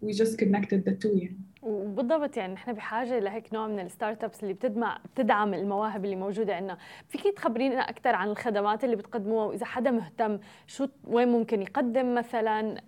we 0.04 0.12
just 0.12 0.36
connected 0.38 0.84
the 0.88 0.94
two 1.04 1.22
يعني. 1.22 1.40
وبالضبط 1.62 2.36
يعني 2.36 2.54
نحن 2.54 2.72
بحاجة 2.72 3.18
لهيك 3.18 3.54
نوع 3.54 3.68
من 3.68 3.80
الستارت 3.80 4.24
ابس 4.24 4.42
اللي 4.42 4.54
بتدمع 4.54 4.98
بتدعم 5.14 5.54
المواهب 5.54 6.04
اللي 6.04 6.16
موجودة 6.16 6.56
عندنا. 6.56 6.78
فيك 7.08 7.36
تخبرينا 7.36 7.80
أكثر 7.80 8.14
عن 8.14 8.28
الخدمات 8.28 8.84
اللي 8.84 8.96
بتقدموها 8.96 9.46
وإذا 9.46 9.66
حدا 9.66 9.90
مهتم 9.90 10.38
شو 10.66 10.88
وين 11.04 11.28
ممكن 11.28 11.62
يقدم 11.62 12.14
مثلا؟ 12.14 12.78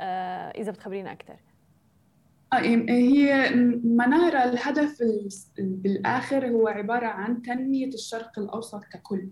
إذا 0.51 0.71
بتخبرينا 0.71 1.13
أكثر 1.13 1.37
هي 2.55 3.51
منارة 3.85 4.45
الهدف 4.45 4.99
بالآخر 5.59 6.47
هو 6.47 6.69
عبارة 6.69 7.07
عن 7.07 7.43
تنمية 7.43 7.89
الشرق 7.89 8.39
الأوسط 8.39 8.85
ككل. 8.85 9.29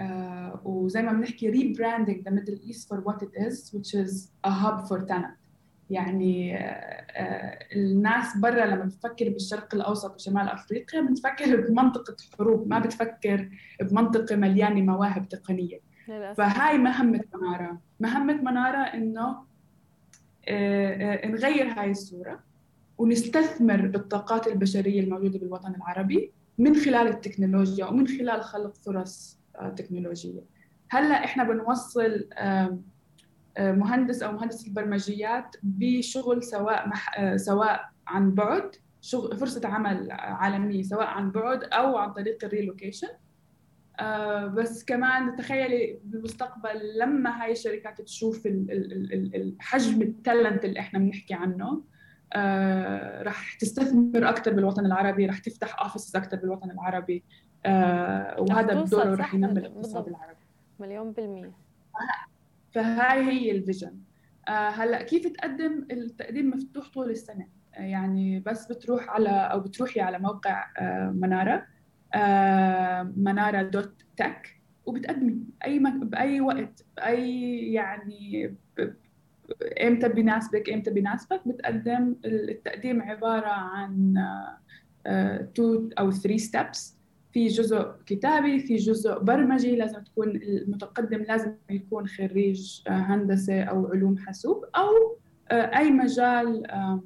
uh, 0.00 0.66
وزي 0.66 1.02
ما 1.02 1.12
بنحكي 1.12 1.52
rebranding 1.52 2.24
the 2.28 2.32
Middle 2.32 2.60
East 2.70 2.88
for 2.88 2.98
what 3.00 3.22
it 3.22 3.46
is 3.46 3.72
which 3.74 3.94
is 3.94 4.30
a 4.44 4.50
hub 4.50 4.88
for 4.88 5.06
talent. 5.06 5.36
يعني 5.90 6.58
uh, 6.58 6.62
الناس 7.76 8.36
برا 8.36 8.66
لما 8.66 8.84
بتفكر 8.84 9.28
بالشرق 9.28 9.74
الأوسط 9.74 10.14
وشمال 10.14 10.48
أفريقيا 10.48 11.00
بتفكر 11.00 11.60
بمنطقة 11.68 12.16
حروب 12.38 12.68
ما 12.68 12.78
بتفكر 12.78 13.48
بمنطقة 13.82 14.36
مليانة 14.36 14.82
مواهب 14.82 15.28
تقنية. 15.28 15.80
فهاي 16.34 16.78
مهمة 16.78 17.20
منارة. 17.34 17.80
مهمة 18.00 18.34
منارة 18.34 18.78
إنه 18.78 19.20
آه، 19.20 19.30
آه، 19.30 19.46
نغير 21.28 21.66
هاي 21.66 21.90
الصورة 21.90 22.40
ونستثمر 22.98 23.86
بالطاقات 23.86 24.46
البشرية 24.46 25.00
الموجودة 25.00 25.38
بالوطن 25.38 25.74
العربي 25.74 26.32
من 26.58 26.74
خلال 26.74 27.08
التكنولوجيا 27.08 27.86
ومن 27.86 28.06
خلال 28.06 28.42
خلق 28.42 28.74
فرص 28.74 29.40
آه، 29.56 29.68
تكنولوجية. 29.68 30.40
هلأ 30.90 31.24
إحنا 31.24 31.44
بنوصل 31.44 32.28
مهندس 33.58 34.22
أو 34.22 34.32
مهندس 34.32 34.66
البرمجيات 34.66 35.56
بشغل 35.62 36.42
سواء 36.42 36.88
مح... 36.88 37.36
سواء 37.36 37.90
عن 38.06 38.34
بعد 38.34 38.76
شغل 39.00 39.36
فرصة 39.36 39.68
عمل 39.68 40.08
عالمية 40.10 40.82
سواء 40.82 41.06
عن 41.06 41.30
بعد 41.30 41.64
أو 41.64 41.96
عن 41.96 42.12
طريق 42.12 42.44
ال 42.44 42.50
relocation 42.50 43.08
آه 44.00 44.46
بس 44.46 44.84
كمان 44.84 45.36
تخيلي 45.36 45.98
بالمستقبل 46.04 46.98
لما 46.98 47.42
هاي 47.42 47.52
الشركات 47.52 48.00
تشوف 48.00 48.48
حجم 49.58 50.02
ال 50.02 50.11
talent 50.11 50.64
اللي 50.64 50.80
إحنا 50.80 50.98
بنحكي 50.98 51.34
عنه 51.34 51.82
آه 52.32 53.22
رح 53.22 53.54
تستثمر 53.54 54.28
أكثر 54.28 54.52
بالوطن 54.52 54.86
العربي 54.86 55.26
رح 55.26 55.38
تفتح 55.38 55.82
offices 55.82 56.16
أكثر 56.16 56.36
بالوطن 56.36 56.70
العربي 56.70 57.22
آه 57.66 58.40
وهذا 58.40 58.82
بدوره 58.82 59.14
رح 59.14 59.34
ينمي 59.34 59.60
الاقتصاد 59.60 60.08
العربي. 60.08 60.46
مليون 60.80 61.12
بالمية. 61.12 61.52
فهاي 62.74 63.20
هي 63.22 63.50
ال 63.50 63.56
vision. 63.56 63.96
هلأ 64.48 65.02
كيف 65.02 65.26
تقدم 65.26 65.86
التقديم 65.90 66.50
مفتوح 66.50 66.88
طول 66.88 67.10
السنة؟ 67.10 67.46
يعني 67.72 68.40
بس 68.40 68.72
بتروح 68.72 69.10
على 69.10 69.28
أو 69.28 69.60
بتروحي 69.60 70.00
على 70.00 70.18
موقع 70.18 70.64
منارة. 71.10 71.66
منارة 73.16 73.62
dot 73.62 73.92
tech. 74.16 74.56
وبتقدمي 74.86 75.36
اي 75.64 75.78
مك... 75.78 75.92
بأي 75.92 76.40
وقت 76.40 76.84
بأي 76.96 77.72
يعني 77.72 78.54
إمتى 79.82 80.08
بيناسبك 80.08 80.70
إمتى 80.70 80.90
بيناسبك 80.90 81.48
بتقدم 81.48 82.16
التقديم 82.24 83.02
عبارة 83.02 83.48
عن 83.48 84.14
two 85.54 85.88
or 85.98 86.10
three 86.10 86.38
steps 86.38 86.96
في 87.32 87.46
جزء 87.46 87.92
كتابي 88.06 88.60
في 88.60 88.76
جزء 88.76 89.18
برمجي 89.18 89.76
لازم 89.76 90.02
تكون 90.02 90.28
المتقدم 90.28 91.22
لازم 91.22 91.54
يكون 91.70 92.06
خريج 92.06 92.82
هندسة 92.88 93.62
أو 93.62 93.86
علوم 93.86 94.18
حاسوب 94.18 94.64
أو 94.76 95.18
أي 95.50 95.90
مجال 95.90 96.70
آه، 96.70 97.02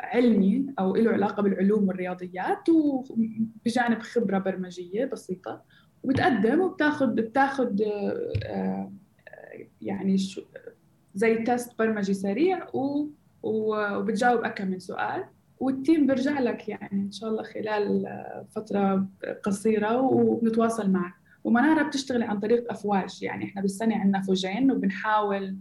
علمي 0.00 0.66
أو 0.78 0.96
له 0.96 1.10
علاقة 1.10 1.42
بالعلوم 1.42 1.88
والرياضيات 1.88 2.68
وبجانب 2.68 4.02
خبرة 4.02 4.38
برمجية 4.38 5.04
بسيطة 5.04 5.62
وبتقدم 6.02 6.60
وبتاخذ 6.60 7.06
بتاخذ 7.06 7.82
آه، 8.44 8.92
يعني 9.80 10.16
زي 11.14 11.44
تيست 11.44 11.78
برمجي 11.78 12.14
سريع 12.14 12.66
وبتجاوب 13.42 14.44
أكم 14.44 14.68
من 14.68 14.78
سؤال 14.78 15.24
وال 15.60 15.75
team 15.75 16.06
بيرجع 16.06 16.40
لك 16.40 16.68
يعني 16.68 17.06
إن 17.06 17.12
شاء 17.12 17.30
الله 17.30 17.42
خلال 17.42 18.06
فترة 18.50 19.06
قصيرة 19.42 20.00
وبنتواصل 20.00 20.90
معك. 20.90 21.14
ومنارة 21.44 21.82
بتشتغل 21.82 22.22
عن 22.22 22.40
طريق 22.40 22.72
أفواج 22.72 23.22
يعني 23.22 23.44
إحنا 23.44 23.62
بالسنة 23.62 23.96
عندنا 23.96 24.22
فوجين 24.22 24.70
وبنحاول 24.70 25.56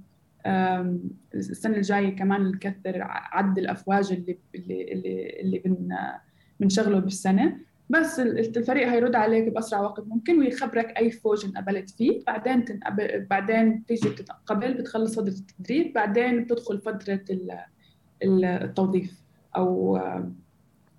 السنة 1.35 1.77
الجاية 1.77 2.15
كمان 2.15 2.51
نكثر 2.51 2.97
عدد 3.05 3.57
الأفواج 3.57 4.11
اللي 4.11 4.39
اللي 4.55 5.39
اللي, 5.41 5.59
بن 5.59 5.89
بنشغله 6.59 6.99
بالسنة. 6.99 7.57
بس 7.89 8.19
الفريق 8.19 8.87
هيرد 8.87 9.15
عليك 9.15 9.53
بأسرع 9.53 9.79
وقت 9.81 10.07
ممكن 10.07 10.39
ويخبرك 10.39 10.97
أي 10.97 11.11
فوج 11.11 11.45
انقبلت 11.45 11.89
فيه. 11.89 12.23
بعدين 12.27 12.65
تنقبل 12.65 13.25
بعدين 13.29 13.85
تيجي 13.85 14.09
تتقبل 14.09 14.73
بتخلص 14.73 15.19
فتره 15.19 15.27
التدريب. 15.29 15.93
بعدين 15.93 16.43
بتدخل 16.43 16.81
فترة 16.81 17.25
التوظيف 18.23 19.21
أو 19.55 19.99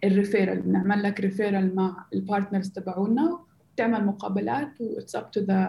ال 0.05 0.11
referral 0.11 0.62
بنعمل 0.62 1.02
لك 1.02 1.20
referral 1.20 1.75
مع 1.74 2.07
ال 2.14 2.21
partners 2.21 2.70
تبعونا 2.70 3.38
بتعمل 3.74 4.07
مقابلات 4.07 4.81
و 4.81 5.00
it's 5.00 5.20
up 5.20 5.24
to 5.24 5.40
them 5.40 5.68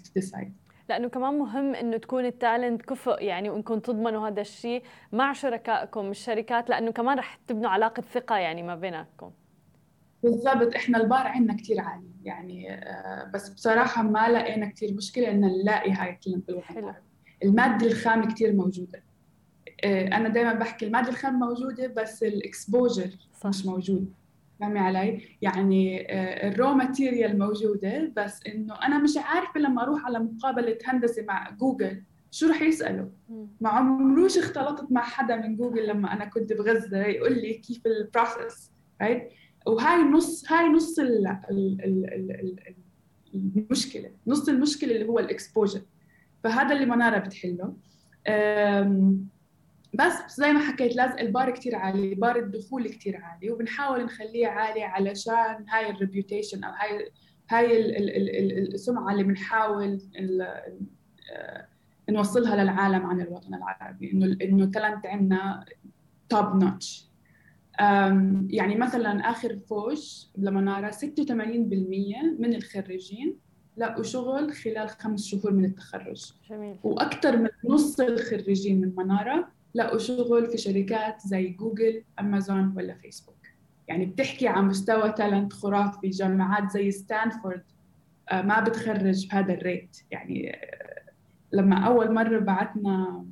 to 0.00 0.20
decide. 0.20 0.63
لأنه 0.88 1.08
كمان 1.08 1.38
مهم 1.38 1.74
إنه 1.74 1.96
تكون 1.96 2.24
ال 2.24 2.32
talent 2.32 2.82
كفء 2.82 3.22
يعني 3.22 3.50
وانكم 3.50 3.78
تضمنوا 3.78 4.28
هذا 4.28 4.40
الشيء 4.40 4.82
مع 5.12 5.32
شركائكم 5.32 6.10
الشركات 6.10 6.70
لأنه 6.70 6.90
كمان 6.90 7.18
رح 7.18 7.38
تبنوا 7.46 7.70
علاقة 7.70 8.00
ثقة 8.00 8.36
يعني 8.36 8.62
ما 8.62 8.74
بيناتكم 8.74 9.30
بالضبط. 10.22 10.74
إحنا 10.74 10.98
البار 10.98 11.26
عندنا 11.26 11.56
كثير 11.56 11.80
عالي. 11.80 12.10
يعني 12.24 12.72
آه، 12.74 13.30
بس 13.34 13.48
بصراحة 13.48 14.02
ما 14.02 14.28
لقينا 14.28 14.66
كثير 14.66 14.94
مشكلة 14.94 15.30
ان 15.30 15.40
نلاقي 15.40 15.92
هاي 15.92 16.10
ال 16.10 16.15
talent 16.15 16.46
بالوطن 16.46 16.94
المادة 17.44 17.86
الخام 17.86 18.28
كثير 18.28 18.52
موجودة. 18.52 19.02
آه، 19.84 20.06
أنا 20.06 20.28
دائما 20.28 20.52
بحكي 20.52 20.86
المادة 20.86 21.08
الخام 21.08 21.34
موجودة 21.34 21.86
بس 21.86 22.22
ال 22.22 22.32
exposure 22.32 23.10
مش 23.44 23.66
موجود. 23.66 24.12
فهمتي 24.60 24.78
علي؟ 24.78 25.22
يعني 25.42 26.12
آه، 26.12 26.48
ال 26.48 26.55
raw 26.55 26.74
material 26.74 27.38
موجودة 27.38 28.12
بس 28.16 28.40
إنه 28.46 28.74
أنا 28.74 28.98
مش 28.98 29.16
عارفة 29.16 29.60
لما 29.60 29.82
أروح 29.82 30.06
على 30.06 30.18
مقابلة 30.18 30.78
هندسة 30.84 31.24
مع 31.24 31.50
جوجل 31.50 32.02
شو 32.30 32.48
رح 32.48 32.62
يسألوا؟ 32.62 33.08
ما 33.60 33.68
عمروش 33.68 34.38
اختلطت 34.38 34.92
مع 34.92 35.02
حدا 35.02 35.36
من 35.36 35.56
جوجل 35.56 35.88
لما 35.88 36.12
أنا 36.12 36.24
كنت 36.24 36.52
بغزة 36.52 37.02
يقول 37.02 37.32
لي 37.32 37.54
كيف 37.54 37.86
ال 37.86 37.97
process 37.97 38.72
right؟ 39.02 39.28
وهاي 39.66 40.02
نص 40.02 40.52
هاي 40.52 40.68
نص 40.68 40.98
ال 40.98 41.26
ال 41.26 41.84
ال 41.84 42.30
ال 42.30 42.74
المشكلة، 43.34 44.10
نص 44.26 44.48
المشكلة 44.48 44.94
اللي 44.94 45.08
هو 45.08 45.18
ال 45.18 45.25
exposure 45.25 45.80
فهذا 46.44 46.74
اللي 46.74 46.86
منارة 46.86 47.18
بتحله 47.18 47.74
بس 49.94 50.36
زي 50.36 50.52
ما 50.52 50.60
حكيت 50.60 50.96
لازم 50.96 51.18
البار 51.18 51.50
كتير 51.50 51.76
عالي 51.76 52.14
بار 52.14 52.36
الدخول 52.36 52.88
كتير 52.88 53.16
عالي 53.16 53.50
وبنحاول 53.50 54.04
نخليه 54.04 54.46
عالي 54.46 54.82
علشان 54.82 55.64
هاي 55.68 55.90
ال 55.90 55.97
reputation 55.97 56.64
أو 56.64 56.72
هاي 56.72 57.10
هاي 57.50 57.98
السمعة 58.58 59.12
اللي 59.12 59.22
بنحاول 59.22 60.00
آه، 61.32 61.68
نوصلها 62.10 62.56
للعالم 62.56 63.06
عن 63.06 63.20
الوطن 63.20 63.54
العربي 63.54 64.12
إنه 64.12 64.36
إنه 64.42 64.64
talent 64.64 65.06
عندنا 65.06 65.64
top 66.28 66.62
notch 66.62 67.08
يعني 68.50 68.74
مثلا 68.76 69.30
آخر 69.30 69.58
فوج 69.58 70.26
لمنارة 70.38 70.90
86% 70.90 71.00
من 72.38 72.54
الخريجين 72.54 73.36
لقوا 73.76 74.02
شغل 74.02 74.52
خلال 74.52 74.88
خمس 74.88 75.24
شهور 75.26 75.52
من 75.52 75.64
التخرج 75.64 76.32
جميل. 76.50 76.76
وأكثر 76.84 77.36
من 77.36 77.48
نص 77.64 78.00
الخريجين 78.00 78.80
من 78.80 78.92
منارة 78.96 79.48
لقوا 79.74 79.98
شغل 79.98 80.46
في 80.50 80.58
شركات 80.58 81.20
زي 81.20 81.48
جوجل 81.48 82.04
أمازون 82.20 82.72
ولا 82.76 82.94
فيسبوك. 82.94 83.36
يعني 83.88 84.06
بتحكي 84.06 84.48
عن 84.48 84.68
مستوى 84.68 85.12
talent 85.12 85.52
خرافي 85.52 86.10
جامعات 86.10 86.70
زي 86.70 86.90
ستانفورد. 86.90 87.64
آه، 88.28 88.42
ما 88.42 88.60
بتخرج 88.60 89.28
بهذا 89.28 89.54
ال 89.54 89.61
rate. 89.61 89.96
يعني 90.10 90.56
آه، 90.56 91.02
لما 91.52 91.86
أول 91.86 92.14
مرة 92.14 92.38
بعتنا 92.38 93.24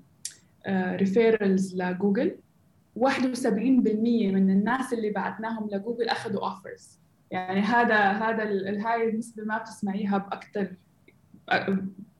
referrals 0.69 1.81
آه، 1.81 1.91
لجوجل 1.93 2.37
71% 2.97 4.33
من 4.33 4.51
الناس 4.51 4.93
اللي 4.93 5.11
بعتناهم 5.11 5.69
لجوجل 5.73 6.09
أخذوا 6.09 6.49
offers 6.49 7.01
يعني 7.31 7.61
هذا 7.61 7.97
هذا 7.97 8.45
هاي 8.87 9.09
النسبة 9.09 9.45
ما 9.45 9.59
بتسمعيها 9.59 10.19
باكثر 10.19 10.77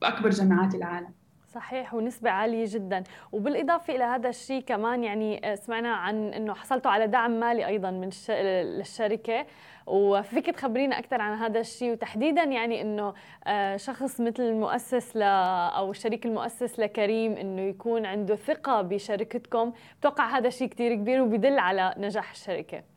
بأكبر 0.01 0.31
جامعات 0.31 0.75
العالم. 0.75 1.13
صحيح 1.55 1.95
ونسبة 1.95 2.31
عالية 2.31 2.65
جدا. 2.69 3.05
وبالإضافة 3.33 3.95
إلى 3.95 4.05
هذا 4.05 4.29
الشيء 4.29 4.63
كمان 4.63 5.05
يعني 5.05 5.57
سمعنا 5.57 5.95
عن 5.95 6.35
أنه 6.35 6.55
حصلتوا 6.55 6.91
على 6.91 7.07
دعم 7.07 7.41
مالي 7.41 7.67
أيضا 7.67 7.91
من 7.91 8.11
الشركة 8.29 9.47
وفيك 9.87 10.47
تخبرينا 10.51 10.99
أكثر 10.99 11.21
عن 11.21 11.39
هذا 11.39 11.61
الشيء. 11.61 11.93
وتحديدا 11.93 12.43
يعني 12.43 12.83
إنه 12.83 13.15
آه، 13.47 13.77
شخص 13.77 14.21
مثل 14.21 14.43
المؤسس 14.43 15.17
ل 15.17 15.23
أو 15.23 15.91
الشريك 15.91 16.27
المؤسس 16.27 16.81
لكريم 16.81 17.33
إنه 17.33 17.63
يكون 17.63 18.07
عنده 18.07 18.37
ثقة 18.37 18.83
بشركتكم. 18.83 19.73
بتوقع 20.01 20.39
هذا 20.39 20.51
شيء 20.51 20.69
كثير 20.69 20.95
كبير 20.95 21.23
وبيدل 21.23 21.59
على 21.59 21.95
نجاح 21.99 22.31
الشركة. 22.31 22.92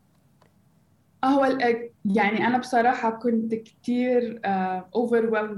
هو 1.26 1.46
يعني 2.06 2.48
أنا 2.48 2.58
بصراحة 2.58 3.10
كنت 3.10 3.56
كثير 3.56 4.42
overwhelmed 4.96 5.50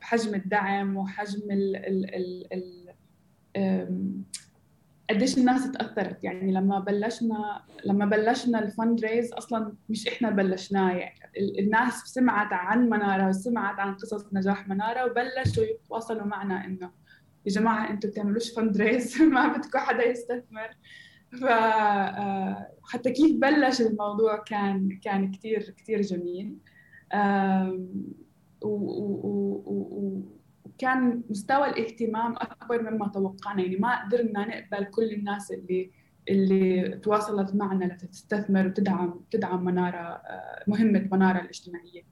بحجم 0.00 0.34
الدعم 0.34 0.96
وحجم 0.96 1.50
ال 1.50 1.76
ال 1.76 2.14
ال 2.14 2.90
ال 3.56 4.24
قديش 5.10 5.38
الناس 5.38 5.72
تأثرت. 5.72 6.24
يعني 6.24 6.52
لما 6.52 6.78
بلشنا 6.78 7.62
لما 7.84 8.04
بلشنا 8.06 8.58
ال 8.58 9.04
fundraise 9.04 9.32
أصلا 9.32 9.72
مش 9.88 10.08
إحنا 10.08 10.30
بلشناه 10.30 10.92
يعني 10.92 11.20
الناس 11.58 11.94
سمعت 11.94 12.52
عن 12.52 12.88
منارة 12.88 13.28
وسمعت 13.28 13.78
عن 13.80 13.94
قصص 13.94 14.24
نجاح 14.32 14.68
منارة 14.68 15.04
وبلشوا 15.04 15.64
يتواصلوا 15.64 16.26
معنا 16.26 16.64
إنه 16.64 16.90
يا 17.46 17.52
جماعة 17.52 17.90
أنتم 17.90 18.08
بتعملوش 18.08 18.50
فند 18.50 18.76
ريز 18.76 19.22
ما 19.22 19.48
بدكم 19.48 19.78
حدا 19.78 20.06
يستثمر. 20.06 20.70
ف 21.32 21.44
آه، 21.44 22.68
حتى 22.84 23.10
كيف 23.10 23.36
بلش 23.36 23.80
الموضوع 23.80 24.36
كان 24.36 24.98
كان 25.02 25.32
كثير 25.32 25.74
كثير 25.76 26.00
جميل. 26.00 26.56
و 28.62 30.20
كان 30.78 31.22
مستوى 31.30 31.68
الاهتمام 31.68 32.32
أكبر 32.32 32.90
مما 32.90 33.08
توقعنا. 33.08 33.62
يعني 33.62 33.76
ما 33.76 34.04
قدرنا 34.04 34.46
نقبل 34.46 34.84
كل 34.84 35.12
الناس 35.12 35.52
اللي 35.52 35.90
اللي 36.28 36.98
تواصلت 37.02 37.54
معنا 37.54 37.84
لتستثمر 37.84 38.66
وتدعم 38.66 39.20
تدعم 39.30 39.64
منارة 39.64 39.98
آه، 39.98 40.64
مهمة 40.66 41.08
منارة 41.12 41.40
الاجتماعية. 41.40 42.02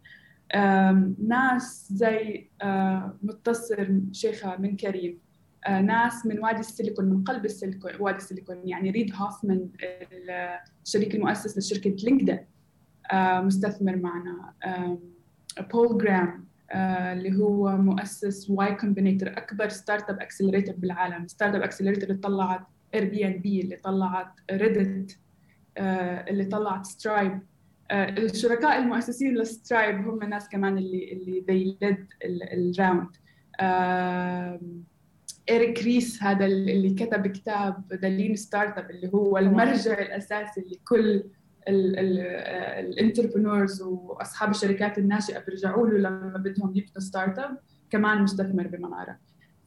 ناس 1.28 1.88
زي 1.92 2.50
آه، 2.62 3.18
مدثر 3.22 4.00
شيخة 4.12 4.56
من 4.56 4.76
كريم. 4.76 5.27
ناس 5.68 6.26
من 6.26 6.38
وادي 6.38 6.60
السيليكون 6.60 7.04
من 7.04 7.24
قلب 7.24 7.44
السيليكون 7.44 7.92
وادي 8.00 8.16
السيليكون. 8.16 8.68
يعني 8.68 8.90
ريد 8.90 9.14
هوفمان 9.14 9.68
الشريك 10.86 11.14
المؤسس 11.14 11.58
لشركة 11.58 11.90
لينكدين 11.90 12.38
مستثمر 13.14 13.96
معنا. 13.96 14.52
بول 15.72 15.98
جراهام 15.98 16.48
آه، 16.70 17.12
اللي 17.12 17.38
هو 17.38 17.76
مؤسس 17.76 18.50
واي 18.50 18.74
كومبينيتور 18.74 19.28
أكبر 19.28 19.68
startup 19.68 20.20
accelerator 20.20 20.74
بالعالم. 20.74 21.26
startup 21.26 21.62
accelerator 21.62 22.02
اللي 22.02 22.20
طلعت 22.20 22.60
اير 22.94 23.10
بي 23.10 23.26
ان 23.26 23.38
بي 23.38 23.60
اللي 23.60 23.76
طلعت 23.76 24.32
ريدت 24.50 25.18
آه، 25.78 26.30
اللي 26.30 26.44
طلعت 26.44 26.86
سترايب 26.86 27.40
آه، 27.90 28.10
الشركاء 28.10 28.78
المؤسسين 28.78 29.34
لسترايب 29.34 30.08
هم 30.08 30.22
الناس 30.22 30.48
كمان 30.48 30.78
اللي 30.78 31.12
اللي 31.12 31.44
they 31.48 31.86
led 31.86 31.98
ال 32.24 32.39
round 32.39 33.16
إيريك 35.50 35.82
ريس 35.82 36.22
هذا 36.22 36.46
اللي 36.46 36.94
كتب 36.94 37.26
كتاب 37.26 37.82
The 37.92 38.08
Lean 38.08 38.36
Startup 38.36 38.90
اللي 38.90 39.10
هو 39.14 39.38
المرجع 39.38 39.98
الأساسي 39.98 40.60
لكل 40.60 41.24
ال 41.68 41.83
entrepreneurs 41.83 43.82
وأصحاب 43.82 44.50
الشركات 44.50 44.98
الناشئة 44.98 45.38
بيرجعوا 45.38 45.86
له 45.88 45.98
لما 45.98 46.36
بدهم 46.38 46.70
يبنوا 46.76 46.98
startup 46.98 47.58
كمان 47.90 48.22
مستثمر 48.22 48.66
بمنارة. 48.66 49.18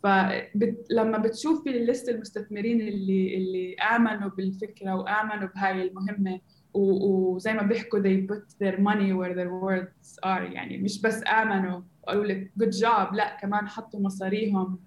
فلما 0.03 1.17
بتشوفي 1.17 1.69
list 1.69 2.09
المستثمرين 2.09 2.81
اللي 2.81 3.35
اللي 3.37 3.75
آمنوا 3.75 4.29
بالفكرة 4.29 4.95
وآمنوا 4.95 5.49
بهاي 5.55 5.87
المهمة 5.87 6.39
وزي 6.73 7.53
ما 7.53 7.61
بيحكوا 7.61 7.99
they 7.99 8.27
put 8.31 8.43
their 8.63 8.77
money 8.77 9.11
where 9.13 9.33
their 9.35 9.51
words 9.63 10.17
are 10.25 10.41
يعني 10.53 10.77
مش 10.77 11.01
بس 11.01 11.23
آمنوا 11.27 11.81
وقالوا 12.03 12.25
لك 12.25 12.51
good 12.63 12.71
job 12.81 13.13
لا 13.13 13.37
كمان 13.41 13.67
حطوا 13.67 13.99
مصاريهم 13.99 14.79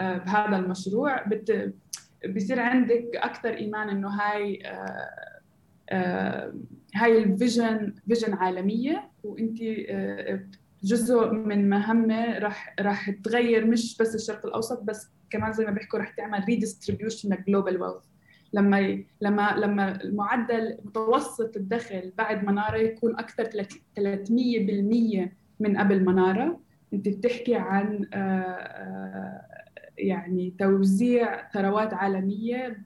بهذا 0.00 0.56
المشروع 0.56 1.22
بت 1.22 1.74
بصير 2.28 2.60
عندك 2.60 3.10
أكثر 3.14 3.56
إيمان 3.56 3.88
إنه 3.88 4.08
هاي 4.08 4.62
آه، 4.66 5.40
آه، 5.90 6.54
هاي 6.94 7.18
ال 7.22 7.32
vision 7.32 7.94
vision 8.08 8.34
عالمية 8.34 9.10
وانت 9.24 9.58
آه، 9.88 10.40
جزء 10.82 11.30
من 11.30 11.70
مهمة 11.70 12.38
راح 12.38 12.74
راح 12.80 13.10
تغير 13.10 13.66
مش 13.66 13.96
بس 14.00 14.14
الشرق 14.14 14.46
الأوسط 14.46 14.82
بس 14.82 15.10
كمان 15.30 15.52
زي 15.52 15.64
ما 15.64 15.70
بيحكوا 15.70 15.98
راح 15.98 16.10
تعمل 16.10 16.44
redistribution 16.44 17.34
لل 17.34 17.46
global 17.46 17.82
wealth 17.82 18.04
لما 18.52 19.04
لما 19.20 19.54
لما 19.56 20.02
المعدل 20.02 20.78
متوسط 20.84 21.56
الدخل 21.56 22.12
بعد 22.18 22.44
منارة 22.44 22.76
يكون 22.76 23.18
أكثر 23.18 23.44
300% 23.44 25.28
من 25.60 25.76
قبل 25.76 26.04
منارة 26.04 26.60
انت 26.92 27.08
بتحكي 27.08 27.54
عن 27.54 28.06
آه، 28.14 29.42
يعني 30.06 30.54
توزيع 30.58 31.48
ثروات 31.50 31.94
عالمية 31.94 32.82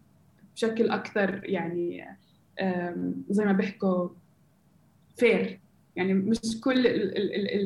بشكل 0.55 0.91
أكثر 0.91 1.41
يعني 1.45 2.05
زي 3.31 3.45
ما 3.45 3.53
بيحكوا 3.53 4.09
فير 5.17 5.61
يعني 5.97 6.15
مش 6.15 6.61
كل 6.61 6.87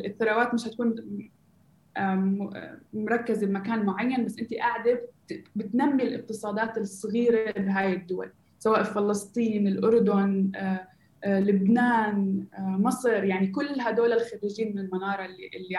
الثروات 0.06 0.54
مش 0.54 0.66
هتكون 0.66 0.94
مركزة 2.92 3.46
بمكان 3.46 3.86
معين 3.86 4.24
بس 4.24 4.38
أنت 4.38 4.54
قاعدة 4.54 5.00
بتنمي 5.56 6.02
الاقتصادات 6.02 6.78
الصغيرة 6.78 7.52
بهاي 7.60 7.92
الدول 7.92 8.30
سواء 8.58 8.82
فلسطين 8.82 9.66
الأردن 9.68 10.52
لبنان 11.26 12.46
مصر 12.58 13.24
يعني 13.24 13.46
كل 13.46 13.80
هدول 13.80 14.12
الخريجين 14.12 14.72
من 14.72 14.78
المنارة 14.78 15.24
اللي, 15.24 15.50
اللي 15.56 15.76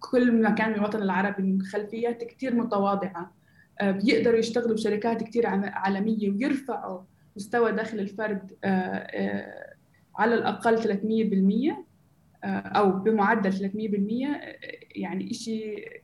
كل 0.00 0.42
مكان 0.42 0.70
من 0.70 0.74
الوطن 0.74 1.02
العربي 1.02 1.42
من 1.42 1.62
خلفيات 1.62 2.24
كثير 2.24 2.54
متواضعة. 2.54 3.32
بيقدروا 3.82 4.38
يشتغلوا 4.38 4.74
بشركات 4.74 5.22
كثير 5.22 5.46
عالمية 5.46 6.30
ويرفعوا 6.30 7.00
مستوى 7.36 7.72
دخل 7.72 8.00
الفرد 8.00 8.52
آه، 8.64 8.68
آه، 8.68 9.74
على 10.16 10.34
الأقل 10.34 10.78
300% 10.78 11.84
آه، 12.44 12.46
أو 12.46 12.90
بمعدل 12.90 13.52
300% 13.52 14.56
يعني 14.96 15.34
شيء 15.34 16.00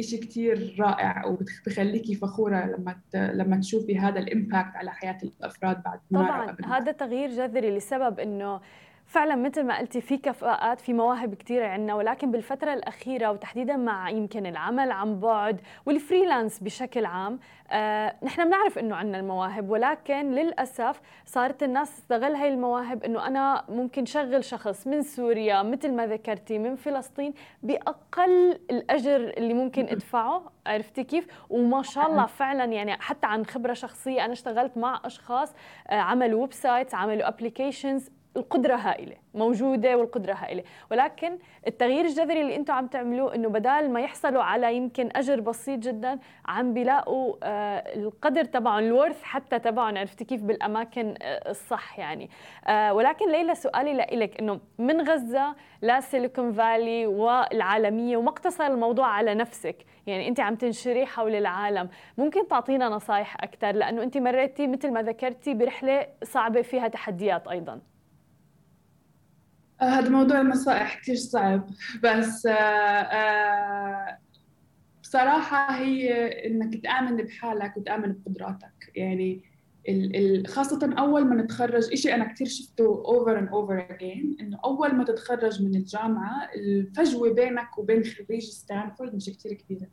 شيء 0.00 0.20
كثير 0.20 0.76
رائع 0.80 1.26
وبخليكي 1.26 2.14
فخورة 2.14 2.66
لما 2.66 3.00
لما 3.14 3.56
تشوفي 3.56 3.98
هذا 3.98 4.18
ال 4.18 4.26
impact 4.26 4.76
على 4.76 4.90
حياة 4.90 5.18
الأفراد 5.22 5.82
بعد 5.82 6.00
طبعا 6.14 6.56
هذا 6.64 6.92
تغيير 6.92 7.30
جذري 7.30 7.76
لسبب 7.76 8.20
إنه 8.20 8.60
فعلا 9.08 9.36
مثل 9.36 9.62
ما 9.62 9.78
قلتي 9.78 10.00
في 10.00 10.16
كفاءات 10.16 10.80
في 10.80 10.92
مواهب 10.92 11.34
كثيرة 11.34 11.66
عندنا 11.66 11.94
ولكن 11.94 12.30
بالفترة 12.30 12.74
الأخيرة 12.74 13.30
وتحديدا 13.30 13.76
مع 13.76 14.10
يمكن 14.10 14.46
العمل 14.46 14.90
عن 14.90 15.20
بعد 15.20 15.60
وال 15.86 15.99
freelance 15.99 16.60
بشكل 16.60 17.04
عام 17.04 17.38
آه 17.70 18.14
نحن 18.22 18.44
بنعرف 18.44 18.78
إنه 18.78 18.96
عندنا 18.96 19.18
المواهب 19.18 19.70
ولكن 19.70 20.30
للأسف 20.30 21.00
صارت 21.24 21.62
الناس 21.62 21.96
تستغل 21.96 22.34
هاي 22.34 22.48
المواهب 22.48 23.04
إنه 23.04 23.26
أنا 23.26 23.64
ممكن 23.68 24.04
شغل 24.04 24.44
شخص 24.44 24.86
من 24.86 25.02
سوريا 25.02 25.62
مثل 25.62 25.92
ما 25.92 26.06
ذكرتي 26.06 26.58
من 26.58 26.76
فلسطين 26.76 27.34
بأقل 27.62 28.58
الأجر 28.70 29.16
اللي 29.16 29.54
ممكن 29.54 29.84
أدفعه 29.84 30.52
عرفتي 30.66 31.04
كيف؟ 31.04 31.26
وما 31.50 31.82
شاء 31.82 32.06
الله 32.06 32.26
فعلا 32.26 32.64
يعني 32.64 32.92
حتى 32.92 33.26
عن 33.26 33.46
خبرة 33.46 33.72
شخصية 33.72 34.24
أنا 34.24 34.32
اشتغلت 34.32 34.78
مع 34.78 35.00
أشخاص 35.04 35.54
آه 35.88 35.94
عملوا 35.94 36.40
websites 36.40 36.94
عملوا 36.94 37.28
applications 37.28 38.10
القدرة 38.38 38.76
هائلة 38.76 39.16
موجودة 39.34 39.96
والقدرة 39.96 40.32
هائلة. 40.32 40.62
ولكن 40.90 41.38
التغيير 41.66 42.04
الجذري 42.04 42.40
اللي 42.40 42.56
أنتم 42.56 42.74
عم 42.74 42.86
تعملوه 42.86 43.34
انه 43.34 43.48
بدال 43.48 43.90
ما 43.90 44.00
يحصلوا 44.00 44.42
على 44.42 44.76
يمكن 44.76 45.08
أجر 45.16 45.40
بسيط 45.40 45.78
جدا 45.78 46.18
عم 46.46 46.74
بيلاقوا 46.74 47.34
آه، 47.42 47.96
القدر 47.96 48.44
تبعهم 48.44 48.78
ال 48.84 48.90
worth 48.90 49.22
حتى 49.22 49.58
تبعهم 49.58 49.98
عرفتي 49.98 50.24
كيف؟ 50.24 50.42
بالأماكن 50.42 51.14
آه، 51.22 51.50
الصح 51.50 51.98
يعني. 51.98 52.30
آه، 52.66 52.94
ولكن 52.94 53.30
ليلى 53.30 53.54
سؤالي 53.54 53.94
لك 53.94 54.40
إنه 54.40 54.60
من 54.78 55.08
غزة 55.08 55.54
لسيليكون 55.82 56.52
فالي 56.52 57.06
والعالمية 57.06 58.16
وما 58.16 58.28
اقتصر 58.28 58.66
الموضوع 58.66 59.06
على 59.06 59.34
نفسك 59.34 59.76
يعني 60.06 60.28
انت 60.28 60.40
عم 60.40 60.54
تنشري 60.54 61.06
حول 61.06 61.34
العالم 61.34 61.88
ممكن 62.18 62.48
تعطينا 62.48 62.88
نصايح 62.88 63.36
أكثر 63.40 63.72
لأنه 63.72 64.02
انت 64.02 64.18
مريتي 64.18 64.66
مثل 64.66 64.90
ما 64.90 65.02
ذكرتي 65.02 65.54
برحلة 65.54 66.06
صعبة 66.22 66.62
فيها 66.62 66.88
تحديات 66.88 67.48
أيضا. 67.48 67.80
هذا 69.80 70.08
موضوع 70.08 70.40
النصائح 70.40 71.00
كثير 71.00 71.14
صعب. 71.14 71.70
بس 72.04 72.46
آه، 72.46 72.52
آه، 72.52 74.18
بصراحة 75.02 75.76
هي 75.76 76.26
إنك 76.46 76.82
تآمن 76.82 77.16
بحالك 77.16 77.76
وتآمن 77.76 78.12
بقدراتك. 78.12 78.92
يعني 78.94 79.42
خاصة 80.46 80.94
أول 80.98 81.24
ما 81.24 81.42
نتخرج 81.42 81.92
إشي 81.92 82.14
أنا 82.14 82.32
كثير 82.32 82.46
شفته 82.46 83.02
over 83.06 83.40
and 83.40 83.50
over 83.50 83.92
again 83.92 84.40
إنه 84.40 84.58
أول 84.64 84.94
ما 84.94 85.04
تتخرج 85.04 85.62
من 85.62 85.74
الجامعة 85.76 86.50
الفجوة 86.56 87.34
بينك 87.34 87.78
وبين 87.78 88.04
خريج 88.04 88.44
ستانفورد 88.44 89.14
مش 89.14 89.30
كثير 89.30 89.52
كبيرة. 89.52 89.86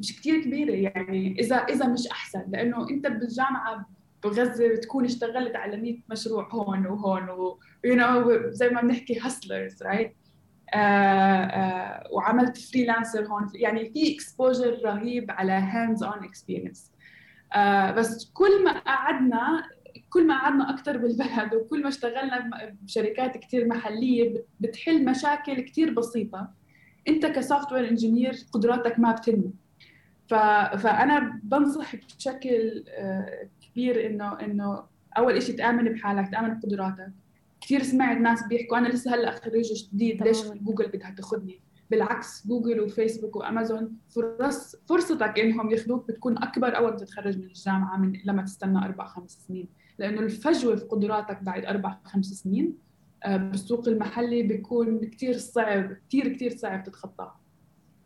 مش 0.00 0.20
كثير 0.20 0.42
كبيرة 0.42 0.72
يعني 0.72 1.40
إذا 1.40 1.56
إذا 1.56 1.86
مش 1.86 2.06
أحسن 2.06 2.44
لأنه 2.48 2.90
أنت 2.90 3.06
بالجامعة 3.06 3.86
بغزة 4.24 4.68
بتكون 4.68 5.04
اشتغلت 5.04 5.56
على 5.56 5.76
100 5.76 5.98
مشروع 6.10 6.48
هون 6.52 6.86
وهون 6.86 7.28
و 7.30 7.58
you 7.86 7.98
know 7.98 8.46
زي 8.48 8.68
ما 8.68 8.80
بنحكي 8.80 9.18
hustlers 9.20 9.82
right 9.82 10.10
uh, 10.10 10.76
uh, 10.76 12.12
وعملت 12.12 12.56
freelancer 12.58 13.26
هون. 13.26 13.50
يعني 13.54 13.90
في 13.92 14.14
exposure 14.14 14.80
رهيب 14.84 15.30
على 15.30 15.52
hands-on 15.52 16.24
experience 16.24 16.92
بس 17.96 18.30
كل 18.34 18.64
ما 18.64 18.78
قعدنا 18.78 19.64
كل 20.10 20.26
ما 20.26 20.38
قعدنا 20.38 20.70
أكثر 20.70 20.96
بالبلد 20.96 21.54
وكل 21.54 21.82
ما 21.82 21.88
اشتغلنا 21.88 22.50
بشركات 22.82 23.36
كثير 23.36 23.66
محلية 23.66 24.44
بتحل 24.60 25.04
مشاكل 25.04 25.60
كثير 25.60 25.94
بسيطة 25.94 26.48
أنت 27.08 27.26
ك 27.26 27.72
software 27.72 27.88
engineer 27.88 28.34
قدراتك 28.52 28.98
ما 28.98 29.12
بتنمو. 29.12 29.52
فأنا 30.28 31.40
بنصح 31.42 31.96
بشكل 31.96 32.84
آه، 32.88 33.48
كبير 33.74 34.06
إنه 34.06 34.40
إنه 34.40 34.82
أول 35.18 35.42
شيء 35.42 35.56
تآمن 35.56 35.92
بحالك 35.92 36.30
تآمن 36.30 36.54
بقدراتك. 36.54 37.12
كثير 37.60 37.82
سمعت 37.82 38.16
ناس 38.16 38.46
بيحكوا 38.48 38.78
أنا 38.78 38.88
لسه 38.88 39.14
هلأ 39.14 39.30
خريج 39.30 39.72
جديد 39.72 40.22
ليش 40.22 40.42
جوجل 40.46 40.88
بدها 40.88 41.10
تاخذني 41.10 41.60
بالعكس 41.90 42.46
جوجل 42.46 42.80
وفيسبوك 42.80 43.36
وأمازون 43.36 43.96
فرص 44.14 44.76
فرصتك 44.88 45.38
إنهم 45.38 45.70
ياخذوك 45.70 46.08
بتكون 46.08 46.38
أكبر 46.38 46.76
أول 46.76 46.90
ما 46.90 46.96
تتخرج 46.96 47.38
من 47.38 47.44
الجامعة 47.44 47.96
من 47.96 48.20
لما 48.24 48.42
تستنى 48.42 48.78
أربع 48.78 49.06
خمس 49.06 49.44
سنين. 49.48 49.68
لأنه 49.98 50.20
الفجوة 50.20 50.76
في 50.76 50.84
قدراتك 50.84 51.42
بعد 51.42 51.64
أربع 51.64 51.98
خمس 52.04 52.26
سنين 52.26 52.74
آه، 53.24 53.36
بالسوق 53.36 53.88
المحلي 53.88 54.42
بيكون 54.42 55.00
كثير 55.00 55.38
صعب 55.38 55.96
كثير 56.08 56.28
كثير 56.28 56.56
صعب 56.56 56.82
تتخطاه. 56.82 57.40